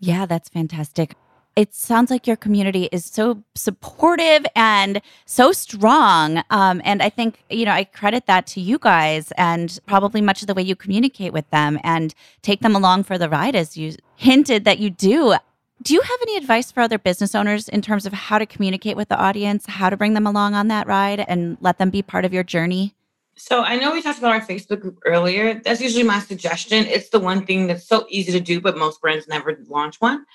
[0.00, 1.14] Yeah, that's fantastic.
[1.56, 6.44] It sounds like your community is so supportive and so strong.
[6.50, 10.40] Um, and I think, you know, I credit that to you guys and probably much
[10.40, 13.76] of the way you communicate with them and take them along for the ride, as
[13.76, 15.34] you hinted that you do.
[15.80, 18.96] Do you have any advice for other business owners in terms of how to communicate
[18.96, 22.02] with the audience, how to bring them along on that ride and let them be
[22.02, 22.94] part of your journey?
[23.36, 25.60] So I know we talked about our Facebook group earlier.
[25.60, 26.84] That's usually my suggestion.
[26.86, 30.26] It's the one thing that's so easy to do, but most brands never launch one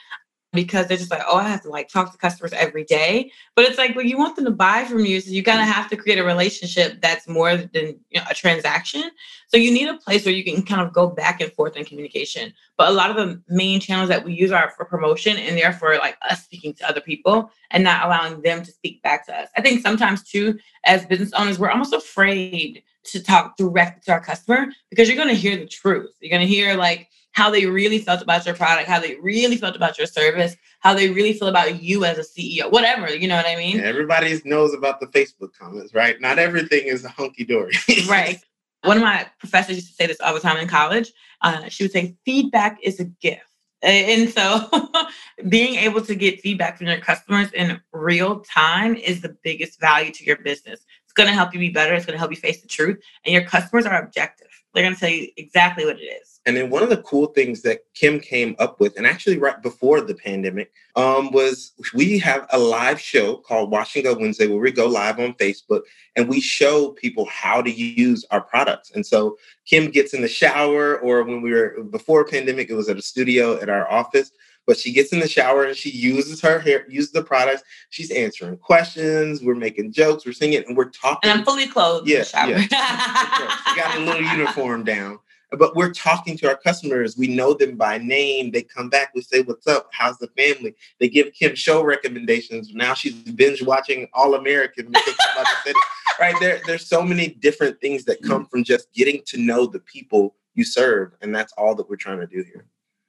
[0.54, 3.32] because they're just like, oh, I have to like talk to customers every day.
[3.56, 5.68] But it's like, well, you want them to buy from you, so you kind of
[5.68, 9.10] have to create a relationship that's more than you know, a transaction.
[9.48, 11.86] So you need a place where you can kind of go back and forth in
[11.86, 12.54] communication.
[12.78, 15.74] But a lot of the main channels that we use are for promotion and they're
[15.74, 19.38] for like us speaking to other people and not allowing them to speak back to
[19.38, 19.50] us.
[19.58, 24.22] I think sometimes too, as business owners, we're almost afraid to talk directly to our
[24.22, 26.12] customer because you're going to hear the truth.
[26.22, 29.58] You're going to hear like how they really felt about your product, how they really
[29.58, 33.14] felt about your service, how they really feel about you as a CEO, whatever.
[33.14, 33.80] You know what I mean?
[33.80, 36.20] Everybody knows about the Facebook comments, right?
[36.22, 37.74] Not everything is a hunky dory.
[38.08, 38.40] Right.
[38.84, 41.12] One of my professors used to say this all the time in college.
[41.42, 43.46] Uh, she would say, feedback is a gift.
[43.82, 44.70] And so
[45.50, 50.12] being able to get feedback from your customers in real time is the biggest value
[50.12, 50.86] to your business.
[51.04, 51.94] It's going to help you be better.
[51.94, 53.02] It's going to help you face the truth.
[53.26, 54.48] And your customers are objective.
[54.74, 56.33] They're going to tell you exactly what it is.
[56.46, 59.62] And then one of the cool things that Kim came up with, and actually right
[59.62, 64.48] before the pandemic, um, was we have a live show called Wash and Go Wednesday
[64.48, 65.82] where we go live on Facebook
[66.18, 68.92] and we show people how to use our products.
[68.92, 72.90] And so Kim gets in the shower, or when we were before pandemic, it was
[72.90, 74.32] at a studio at our office.
[74.66, 77.64] But she gets in the shower and she uses her hair, uses the products.
[77.90, 79.44] She's answering questions.
[79.44, 80.26] We're making jokes.
[80.26, 81.30] We're singing, and we're talking.
[81.30, 82.08] And I'm fully clothed.
[82.08, 82.50] Yeah, in the shower.
[82.50, 83.58] yeah.
[83.68, 85.20] she got a little uniform down
[85.58, 87.18] but we're talking to our customers.
[87.18, 88.52] We know them by name.
[88.52, 89.12] They come back.
[89.14, 89.90] We say, "What's up?
[89.92, 92.74] How's the family?" They give Kim show recommendations.
[92.74, 94.92] Now she's binge watching All American.
[96.20, 99.80] right there, there's so many different things that come from just getting to know the
[99.80, 102.66] people you serve, and that's all that we're trying to do here.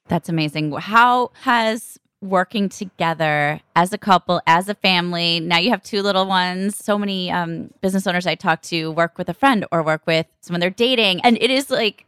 [0.07, 0.71] That's amazing.
[0.73, 5.39] How has working together as a couple, as a family.
[5.39, 6.77] Now you have two little ones.
[6.77, 10.25] So many um, business owners I talk to work with a friend or work with
[10.41, 11.21] someone they're dating.
[11.21, 12.05] And it is like,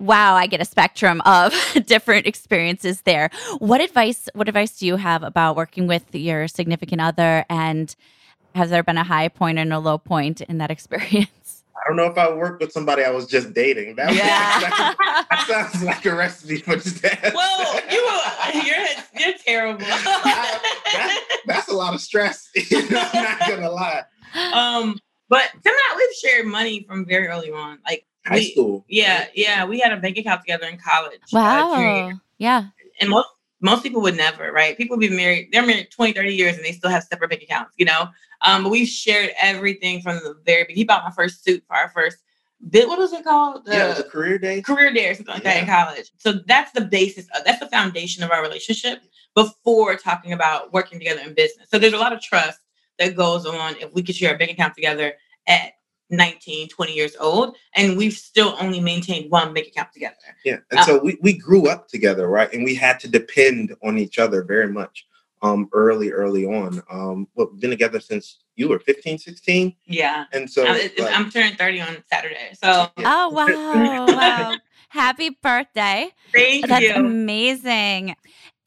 [0.00, 1.54] wow, I get a spectrum of
[1.86, 3.30] different experiences there.
[3.58, 7.44] What advice, what advice do you have about working with your significant other?
[7.48, 7.94] And
[8.54, 11.64] has there been a high point and a low point in that experience?
[11.76, 13.96] I don't know if I worked with somebody I was just dating.
[13.96, 14.26] That, Yeah.
[14.26, 17.32] that, that sounds like a recipe for disaster.
[17.34, 18.86] Well, you were, you're
[19.28, 19.78] you're terrible.
[19.86, 22.50] that, that's a lot of stress.
[22.72, 24.02] I'm not gonna lie.
[24.52, 27.78] um, but Tim and I we've shared money from very early on.
[27.86, 28.84] Like High we- school.
[28.88, 29.64] Yeah, yeah.
[29.64, 31.20] We had a bank account together in college.
[31.34, 31.38] uh.
[31.38, 32.12] Wow.
[32.38, 32.64] Yeah.
[33.00, 33.28] and most
[33.60, 34.76] most people would never, right?
[34.76, 37.74] People be married, they're married 20, 30 years and they still have separate bank accounts,
[37.76, 38.08] you know?
[38.40, 40.76] Um, but we shared everything from the very beginning.
[40.78, 42.16] He bought my first suit for our first
[42.70, 42.88] bit.
[42.88, 43.66] What was it called?
[43.66, 44.62] The yeah, it was a career day.
[44.62, 46.10] career day or something like that in college.
[46.16, 49.00] So that's the basis of that's the foundation of our relationship
[49.34, 51.68] before talking about working together in business.
[51.70, 52.60] So there's a lot of trust
[52.98, 55.14] that goes on if we could share a bank account together
[55.46, 55.72] at
[56.10, 60.16] 19, 20 years old, and we've still only maintained one bank account together.
[60.44, 62.52] Yeah, and so we, we grew up together, right?
[62.52, 65.06] And we had to depend on each other very much
[65.42, 66.82] um, early, early on.
[66.90, 69.74] Um, well, we've been together since you were 15, 16.
[69.86, 70.24] Yeah.
[70.32, 72.50] And so I'm, like, I'm turning 30 on Saturday.
[72.62, 73.04] So yeah.
[73.06, 74.06] Oh, wow.
[74.06, 74.56] wow.
[74.90, 76.10] Happy birthday.
[76.32, 76.94] thank That's you.
[76.94, 78.16] amazing.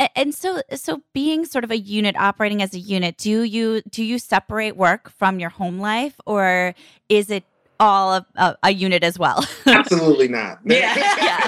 [0.04, 3.82] A- And so so being sort of a unit operating as a unit, do you
[3.90, 6.74] do you separate work from your home life or
[7.10, 7.44] is it
[7.80, 9.46] all a, a, a unit as well?
[9.66, 10.60] Absolutely not.
[10.66, 10.96] Yeah.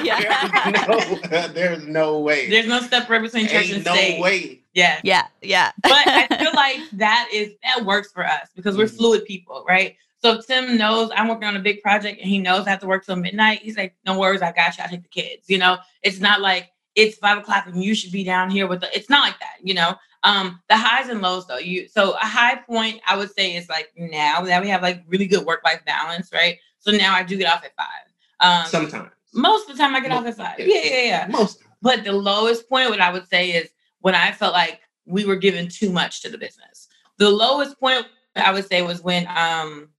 [0.04, 0.72] Yeah, yeah.
[0.72, 2.50] There's, no, there's no way.
[2.50, 4.20] There's no separate between church Ain't and no state.
[4.22, 4.62] way.
[4.74, 5.00] Yeah.
[5.04, 5.72] yeah, yeah.
[5.84, 8.98] but I feel like that is that works for us because we're Mhm.
[8.98, 9.96] fluid people, right?
[10.22, 12.88] So Tim knows I'm working on a big project and he knows I have to
[12.88, 13.60] work till midnight.
[13.62, 14.84] He's like, "No worries, I got you.
[14.84, 17.94] I will take the kids." You know, it's not like it's five o'clock and you
[17.96, 18.96] should be down here with the.
[18.96, 19.96] It's not like that, you know.
[20.24, 21.58] Um, the highs and lows though.
[21.58, 25.04] You so a high point I would say is like now that we have like
[25.08, 26.58] really good work life balance, right?
[26.80, 28.06] So now I do get off at five.
[28.40, 29.12] Um, Sometimes.
[29.34, 30.60] most of the time I get Mo- off at five.
[30.60, 30.66] yeah.
[30.68, 31.28] Yeah, yeah, yeah.
[31.30, 31.60] Most.
[31.82, 35.36] But the lowest point, what I would say is when I felt like we were
[35.36, 36.88] giving too much to the business.
[37.18, 39.90] The lowest point I would say was when um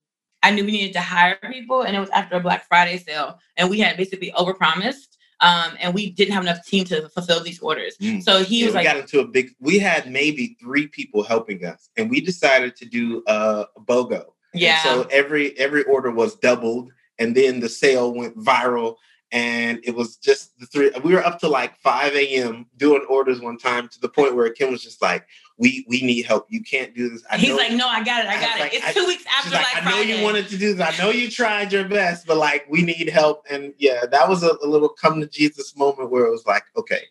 [0.42, 3.38] I knew we needed to hire people, and it was after a Black Friday sale,
[3.56, 7.60] and we had basically overpromised, um, and we didn't have enough team to fulfill these
[7.60, 7.96] orders.
[7.98, 8.22] Mm.
[8.22, 9.50] So he Yeah, was we like, got into a big.
[9.60, 14.24] We had maybe three people helping us, and we decided to do a BOGO.
[14.52, 18.96] And "Yeah, so every every order was doubled, and then the sale went viral,
[19.32, 20.90] and it was just the three.
[21.04, 22.66] We were up to like five a.m.
[22.76, 25.26] doing orders one time to the point where Kim was just like,
[25.58, 26.46] "We we need help.
[26.48, 28.50] You can't do this." I he's know- like, no, I got it, I I got
[28.52, 28.60] was it.
[28.60, 30.18] like, it's I- two weeks after like, Black I know Friday.
[30.18, 30.94] you wanted to do this.
[30.94, 33.44] I know you tried your best, but like, we need help.
[33.50, 36.64] And yeah, that was a, a little come to Jesus moment where it was like,
[36.76, 37.02] okay,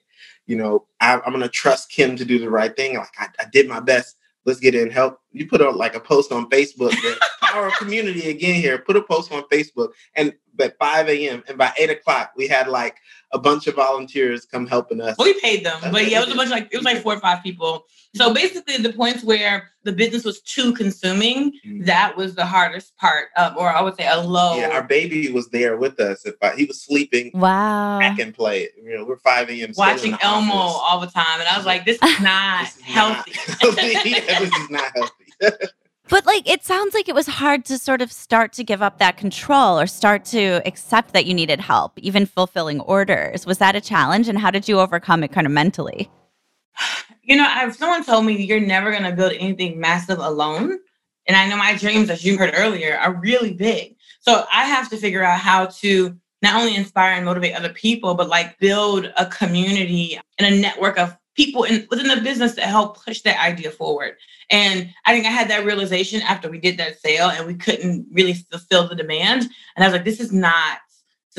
[0.47, 2.97] you know, I, I'm gonna trust Kim to do the right thing.
[2.97, 4.15] Like, I, I did my best.
[4.45, 5.19] Let's get in help.
[5.35, 6.91] You put out like a post on Facebook.
[6.91, 8.77] The power of community again here.
[8.79, 11.43] Put a post on Facebook, and at 5 a.m.
[11.49, 12.95] and by 8 o'clock, we had like
[13.33, 15.17] a bunch of volunteers come helping us.
[15.17, 16.37] Well, we paid them, but yeah, it was a did.
[16.37, 17.85] bunch like it was like four or five people.
[18.15, 21.85] So basically, the points where the business was too consuming, Mhm.
[21.85, 24.55] that was the hardest part, of, or I would say a low.
[24.57, 26.25] Yeah, our baby was there with us.
[26.25, 27.99] If I, he was sleeping, Wow.
[27.99, 28.69] back and play.
[28.81, 29.59] You know, we're 5 a.m.
[29.71, 30.81] in watching Elmo office.
[30.85, 34.09] all the time, and I was like, "This is not This is not healthy." healthy.
[34.29, 35.24] Yeah, this is not healthy.
[36.07, 38.99] But like it sounds like it was hard to sort of start to give up
[38.99, 43.45] that control or start to accept that you needed help, even fulfilling orders.
[43.45, 46.09] Was that a challenge and how did you overcome it kind of mentally?
[47.23, 50.77] you know, if someone told me you're never going to build anything massive alone,
[51.27, 53.95] and I know my dreams, as you heard earlier, are really big.
[54.19, 58.13] So I have to figure out how to not only inspire and motivate other people,
[58.13, 62.61] but like build a community and a network of people in within the business to
[62.61, 64.15] help push that idea forward.
[64.49, 68.07] And I think I had that realization after we did that sale and we couldn't
[68.11, 69.43] really fulfill the demand.
[69.75, 70.79] And I was like, this is not,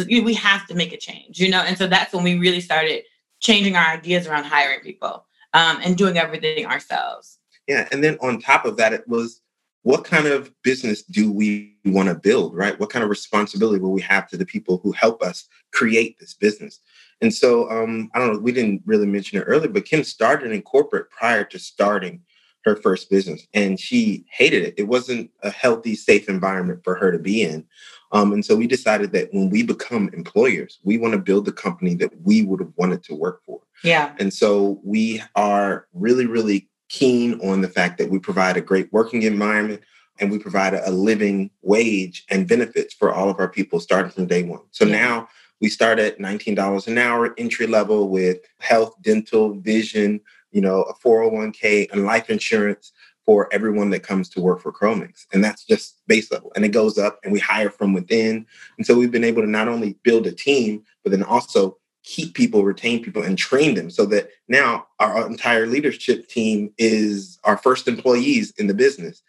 [0.09, 1.61] we have to make a change, you know?
[1.61, 3.03] And so that's when we really started
[3.41, 7.39] changing our ideas around hiring people um, and doing everything ourselves.
[7.67, 7.89] Yeah.
[7.93, 9.41] And then on top of that, it was
[9.83, 12.79] what kind of business do we want to build, right?
[12.81, 16.35] What kind of responsibility will we have to the people who help us create this
[16.35, 16.81] business?
[17.21, 20.53] And so, um, I don't know, we didn't really mention it earlier, but Kim started
[20.53, 22.21] in corporate prior to starting
[22.65, 24.75] her first business and she hated it.
[24.77, 27.65] It wasn't a healthy, safe environment for her to be in.
[28.13, 31.53] Um, and so we decided that when we become employers, we want to build the
[31.53, 33.61] company that we would have wanted to work for.
[33.83, 34.15] Yeah.
[34.19, 38.93] And so we are really, really keen on the fact that we provide a great
[38.93, 39.83] working environment
[40.19, 44.27] and we provide a, living wage and benefits for all of our people starting from
[44.27, 44.63] day one.
[44.71, 44.97] So yeah.
[44.97, 45.29] now
[45.61, 50.21] we start at $19 an hour entry level with health, dental, vision,
[50.53, 52.93] you know, a 401k and life insurance
[53.25, 55.27] for everyone that comes to work for Curlmix.
[55.33, 56.53] And that's just base level.
[56.55, 58.47] And it goes up and we hire from within.
[58.79, 62.35] And so we've been able to not only build a team, but then also keep
[62.35, 67.57] people, retain people, and train them so that now our entire leadership team is our
[67.57, 69.23] first employees in the business.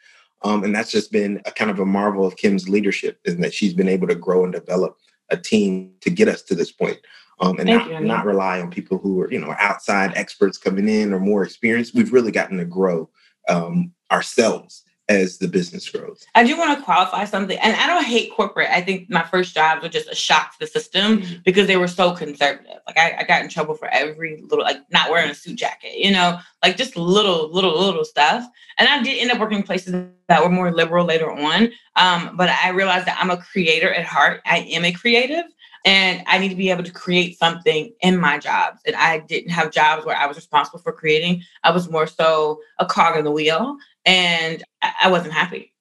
[0.43, 3.53] Um, and that's just been a kind of a marvel of Kim's leadership, is that
[3.53, 4.99] she's been able to grow and develop
[5.29, 6.97] a team to get us to this point.
[7.39, 10.89] Um, and not, you, not rely on people who are, you know, outside experts coming
[10.89, 11.93] in or more experienced.
[11.93, 13.09] We've really gotten to grow
[13.47, 16.25] um, ourselves as the business grows.
[16.35, 18.69] I do want to qualify something, and I don't hate corporate.
[18.69, 21.35] I think my first jobs were just a shock to the system mm-hmm.
[21.45, 22.79] because they were so conservative.
[22.85, 25.97] Like I, I, got in trouble for every little, like not wearing a suit jacket,
[25.97, 28.45] you know, like just little, little, little stuff.
[28.77, 29.93] And I did end up working places
[30.27, 31.71] that were more liberal later on.
[31.95, 34.41] Um, but I realized that I'm a creator at heart.
[34.45, 35.45] I am a creative.
[35.85, 38.81] And I need to be able to create something in my jobs.
[38.85, 41.43] And I didn't have jobs where I was responsible for creating.
[41.63, 43.77] I was more so a cog in the wheel
[44.07, 45.73] and I wasn't happy.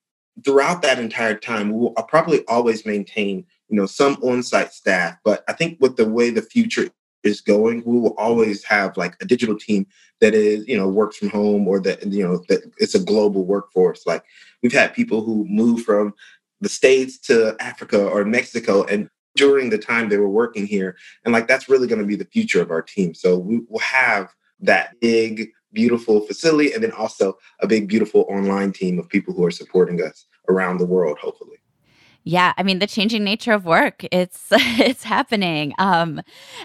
[0.44, 5.16] Throughout that entire time, we'll probably always maintain, you know, some on-site staff.
[5.24, 6.90] But I think with the way the future
[7.22, 9.86] is going, we will always have like a digital team
[10.20, 13.44] that is, you know, works from home or that, you know, that it's a global
[13.44, 14.06] workforce.
[14.06, 14.24] Like
[14.62, 16.12] we've had people who move from
[16.60, 20.96] the States to Africa or Mexico and during the time they were working here.
[21.24, 23.14] And like that's really going to be the future of our team.
[23.14, 28.72] So we will have that big beautiful facility and then also a big beautiful online
[28.72, 31.58] team of people who are supporting us around the world hopefully
[32.24, 36.22] yeah i mean the changing nature of work it's it's happening um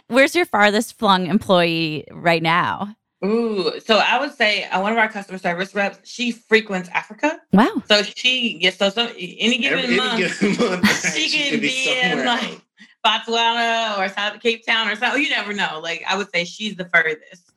[0.08, 4.98] where's your farthest flung employee right now Ooh, so I would say uh, one of
[4.98, 7.40] our customer service reps, she frequents Africa.
[7.54, 7.84] Wow.
[7.88, 11.60] So she gets so some any given Every, month, any given month she, she can
[11.60, 12.60] be, be in like
[13.06, 15.22] Botswana or South Cape Town or something.
[15.22, 15.80] You never know.
[15.84, 17.51] Like I would say she's the furthest.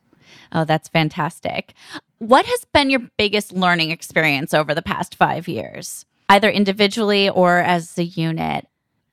[0.55, 1.73] Oh, that's fantastic.
[2.19, 7.57] What has been your biggest learning experience over the past five years, either individually or
[7.59, 8.65] as a unit?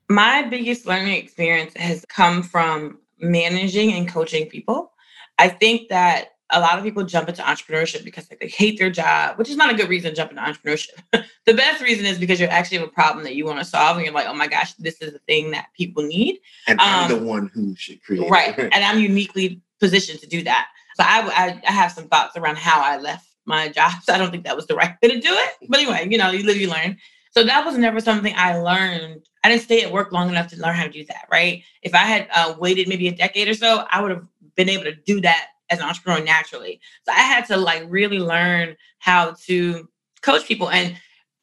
[0.09, 4.93] My biggest learning experience has come from managing and coaching people.
[5.39, 8.91] I think that a lot of people jump into entrepreneurship because like, they hate their
[8.91, 11.03] job, which is not a good reason to jump into entrepreneurship.
[11.45, 13.97] the best reason is because you actually have a problem that you want to solve,
[13.97, 16.39] and you're like, oh my gosh, this is the thing that people need.
[16.69, 18.57] And I'm the um, one who should create right.
[18.59, 20.69] and I'm uniquely positioned to do that.
[21.07, 23.95] I, I, I have some thoughts around how I left my jobs.
[24.09, 25.69] I don't think that was the right way to do it.
[25.69, 26.97] But anyway, you know, you live, you learn.
[27.33, 29.27] So that was never something I learned.
[29.43, 31.63] I didn't stay at work long enough to learn how to do that, right?
[31.83, 34.25] If I had uh, waited maybe a decade or so, I would have
[34.55, 36.81] been able to do that as an entrepreneur naturally.
[37.05, 39.89] So I had to like really learn how to
[40.21, 40.69] coach people.
[40.69, 40.95] And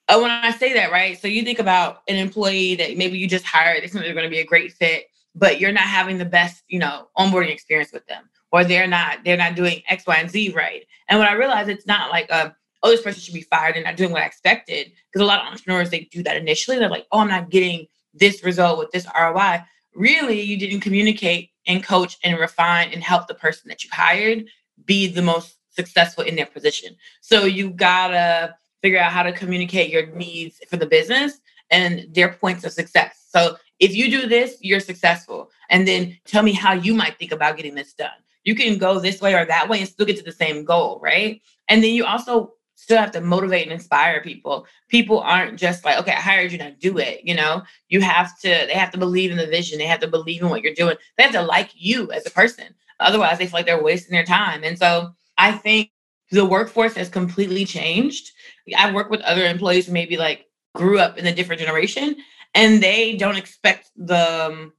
[0.07, 1.19] uh, when I say that, right?
[1.19, 4.39] So you think about an employee that maybe you just hired, they're going to be
[4.39, 8.29] a great fit, but you're not having the best, you know, onboarding experience with them
[8.51, 10.85] or they're not they're not doing X, Y, and Z right.
[11.07, 13.85] And when I realized it's not like a oh this person should be fired and
[13.85, 16.89] not doing what I expected because a lot of entrepreneurs they do that initially they're
[16.89, 19.63] like oh I'm not getting this result with this ROI.
[19.95, 24.45] Really, you didn't communicate and coach and refine and help the person that you hired
[24.85, 26.95] be the most successful in their position.
[27.21, 31.39] So you gotta figure out how to communicate your needs for the business
[31.69, 33.27] and their points of success.
[33.29, 35.51] So if you do this, you're successful.
[35.69, 38.09] And then tell me how you might think about getting this done
[38.43, 40.99] you can go this way or that way and still get to the same goal,
[41.01, 41.41] right?
[41.67, 44.65] And then you also still have to motivate and inspire people.
[44.87, 47.21] People aren't just like, okay, I hired you to do it.
[47.23, 49.77] You know, you have to, they have to believe in the vision.
[49.77, 50.95] They have to believe in what you're doing.
[51.17, 52.73] They have to like you as a person.
[53.01, 54.63] Otherwise, they feel like they're wasting their time.
[54.63, 55.91] And so I think
[56.31, 58.31] the workforce has completely changed.
[58.77, 62.15] I've worked with other employees who maybe like grew up in a different generation.
[62.55, 64.73] and they don't expect the um,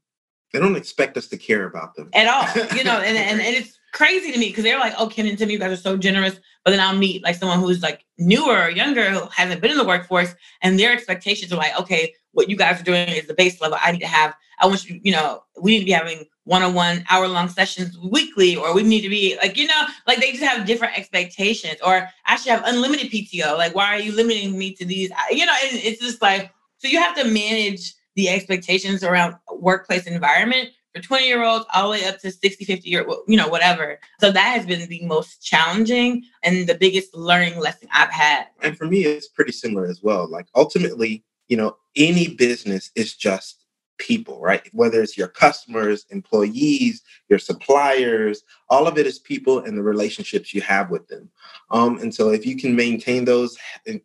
[0.52, 2.42] they don't expect us to care about them at all,
[2.76, 5.38] you know, and, and, and it's crazy to me because they're like, oh, Kim and
[5.38, 6.38] Tim, you guys are so generous.
[6.64, 9.78] But then I'll meet like someone who's like newer or younger who hasn't been in
[9.78, 13.34] the workforce, and their expectations are like, okay, what you guys are doing is the
[13.34, 13.78] base level.
[13.80, 17.04] I need to have, I want you, you know, we need to be having one-on-one
[17.10, 20.66] hour-long sessions weekly, or we need to be like, you know, like they just have
[20.66, 21.76] different expectations.
[21.84, 23.56] Or I should have unlimited PTO.
[23.56, 25.10] Like, why are you limiting me to these?
[25.30, 30.06] You know, and it's just like, so you have to manage the expectations around workplace
[30.06, 33.48] environment for 20 year olds all the way up to 60 50 year you know
[33.48, 33.98] whatever.
[34.20, 38.48] So that has been the most challenging and the biggest learning lesson i've had.
[38.62, 40.28] And for me it's pretty similar as well.
[40.28, 43.59] Like ultimately you know any business is just
[44.00, 44.68] people, right?
[44.72, 50.52] Whether it's your customers, employees, your suppliers, all of it is people and the relationships
[50.52, 51.30] you have with them.
[51.70, 53.56] Um, and so, if you can maintain those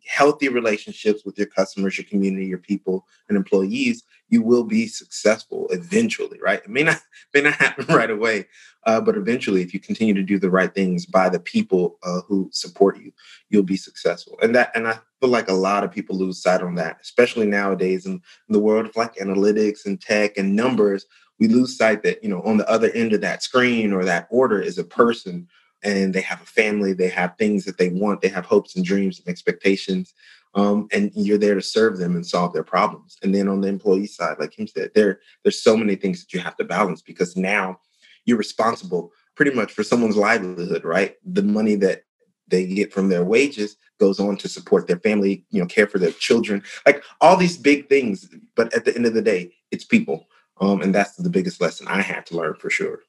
[0.06, 5.68] healthy relationships with your customers, your community, your people, and employees, you will be successful
[5.70, 6.60] eventually, right?
[6.60, 7.00] It may not
[7.34, 8.46] may not happen right away,
[8.84, 12.20] uh, but eventually, if you continue to do the right things by the people uh,
[12.22, 13.12] who support you,
[13.50, 14.38] you'll be successful.
[14.42, 17.46] And that, and I feel like a lot of people lose sight on that, especially
[17.46, 21.06] nowadays in, in the world of like analytics and tech and numbers.
[21.38, 24.26] We lose sight that you know on the other end of that screen or that
[24.30, 25.48] order is a person
[25.82, 28.84] and they have a family, they have things that they want, they have hopes and
[28.84, 30.14] dreams and expectations
[30.56, 33.18] um, and you're there to serve them and solve their problems.
[33.22, 36.32] And then on the employee side, like Kim said, there there's so many things that
[36.32, 37.78] you have to balance because now
[38.24, 41.16] you're responsible pretty much for someone's livelihood, right?
[41.24, 42.02] The money that
[42.48, 45.98] they get from their wages goes on to support their family, you know, care for
[45.98, 48.28] their children, like all these big things.
[48.54, 50.26] But at the end of the day, it's people.
[50.58, 53.00] Um, and that's the biggest lesson I had to learn for sure.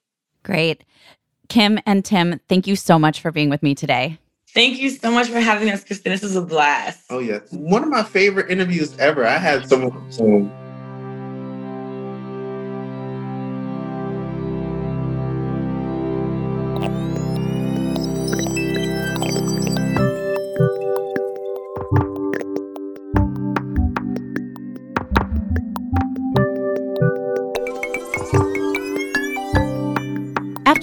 [0.42, 0.84] Great.
[1.48, 4.18] Kim and Tim, thank you so much for being with me today.
[4.54, 6.12] Thank you so much for having us, Kristen.
[6.12, 7.00] This is a blast.
[7.10, 7.42] Oh yes.
[7.50, 9.26] one of my favorite interviews ever.
[9.26, 9.68] I had.
[9.68, 10.50] So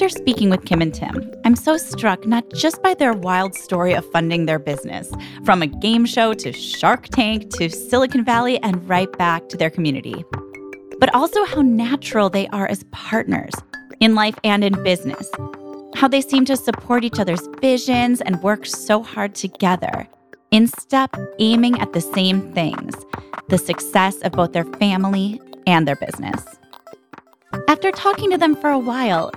[0.06, 3.96] After speaking with Kim and Tim, I'm so struck not just by their wild story
[3.96, 5.12] of funding their business,
[5.44, 9.72] from a game show to Shark Tank to Silicon Valley and right back to their
[9.72, 10.24] community,
[11.00, 13.56] but also how natural they are as partners
[14.00, 15.28] in life and in business.
[15.96, 20.08] How they seem to support each other's visions and work so hard together,
[20.52, 22.94] in step, aiming at the same things
[23.50, 26.46] the success of both their family and their business.
[27.68, 29.32] After talking to them for a while,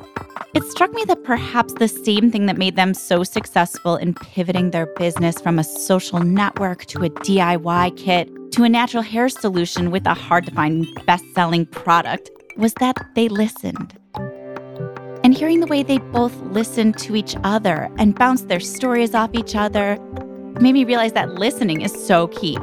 [0.55, 4.71] it struck me that perhaps the same thing that made them so successful in pivoting
[4.71, 9.91] their business from a social network to a DIY kit to a natural hair solution
[9.91, 13.97] with a hard to find best selling product was that they listened.
[15.23, 19.31] And hearing the way they both listened to each other and bounced their stories off
[19.33, 19.99] each other
[20.61, 22.59] made me realize that listening is so key.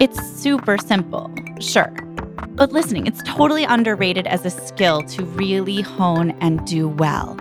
[0.00, 2.09] It's super simple, sure
[2.54, 7.36] but listening, it's totally underrated as a skill to really hone and do well.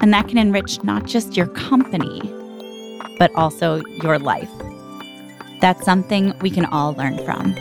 [0.00, 2.20] And that can enrich not just your company,
[3.18, 4.50] but also your life.
[5.60, 7.52] That's something we can all learn from.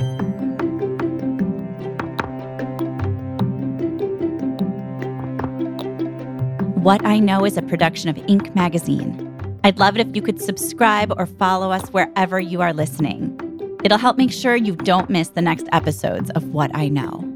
[6.82, 8.56] What I Know is a production of Inc.
[8.56, 9.28] magazine.
[9.64, 13.41] I'd love it if you could subscribe or follow us wherever you are listening.
[13.84, 17.28] It'll help make sure you don't miss the next episodes of What I Know.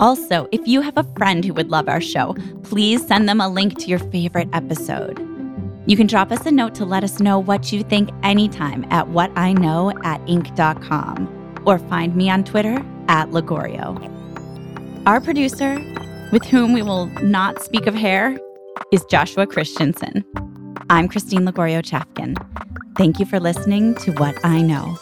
[0.00, 3.48] Also, if you have a friend who would love our show, please send them a
[3.48, 5.18] link to your favorite episode.
[5.86, 9.06] You can drop us a note to let us know what you think anytime at
[9.06, 10.20] whatiknow at
[11.66, 12.76] or find me on Twitter
[13.08, 13.96] at Lagorio.
[15.06, 15.82] Our producer,
[16.30, 18.38] with whom we will not speak of hair,
[18.92, 20.24] is Joshua Christensen.
[20.90, 22.36] I'm Christine Lagorio Chafkin.
[22.96, 24.96] Thank you for listening to What I Know.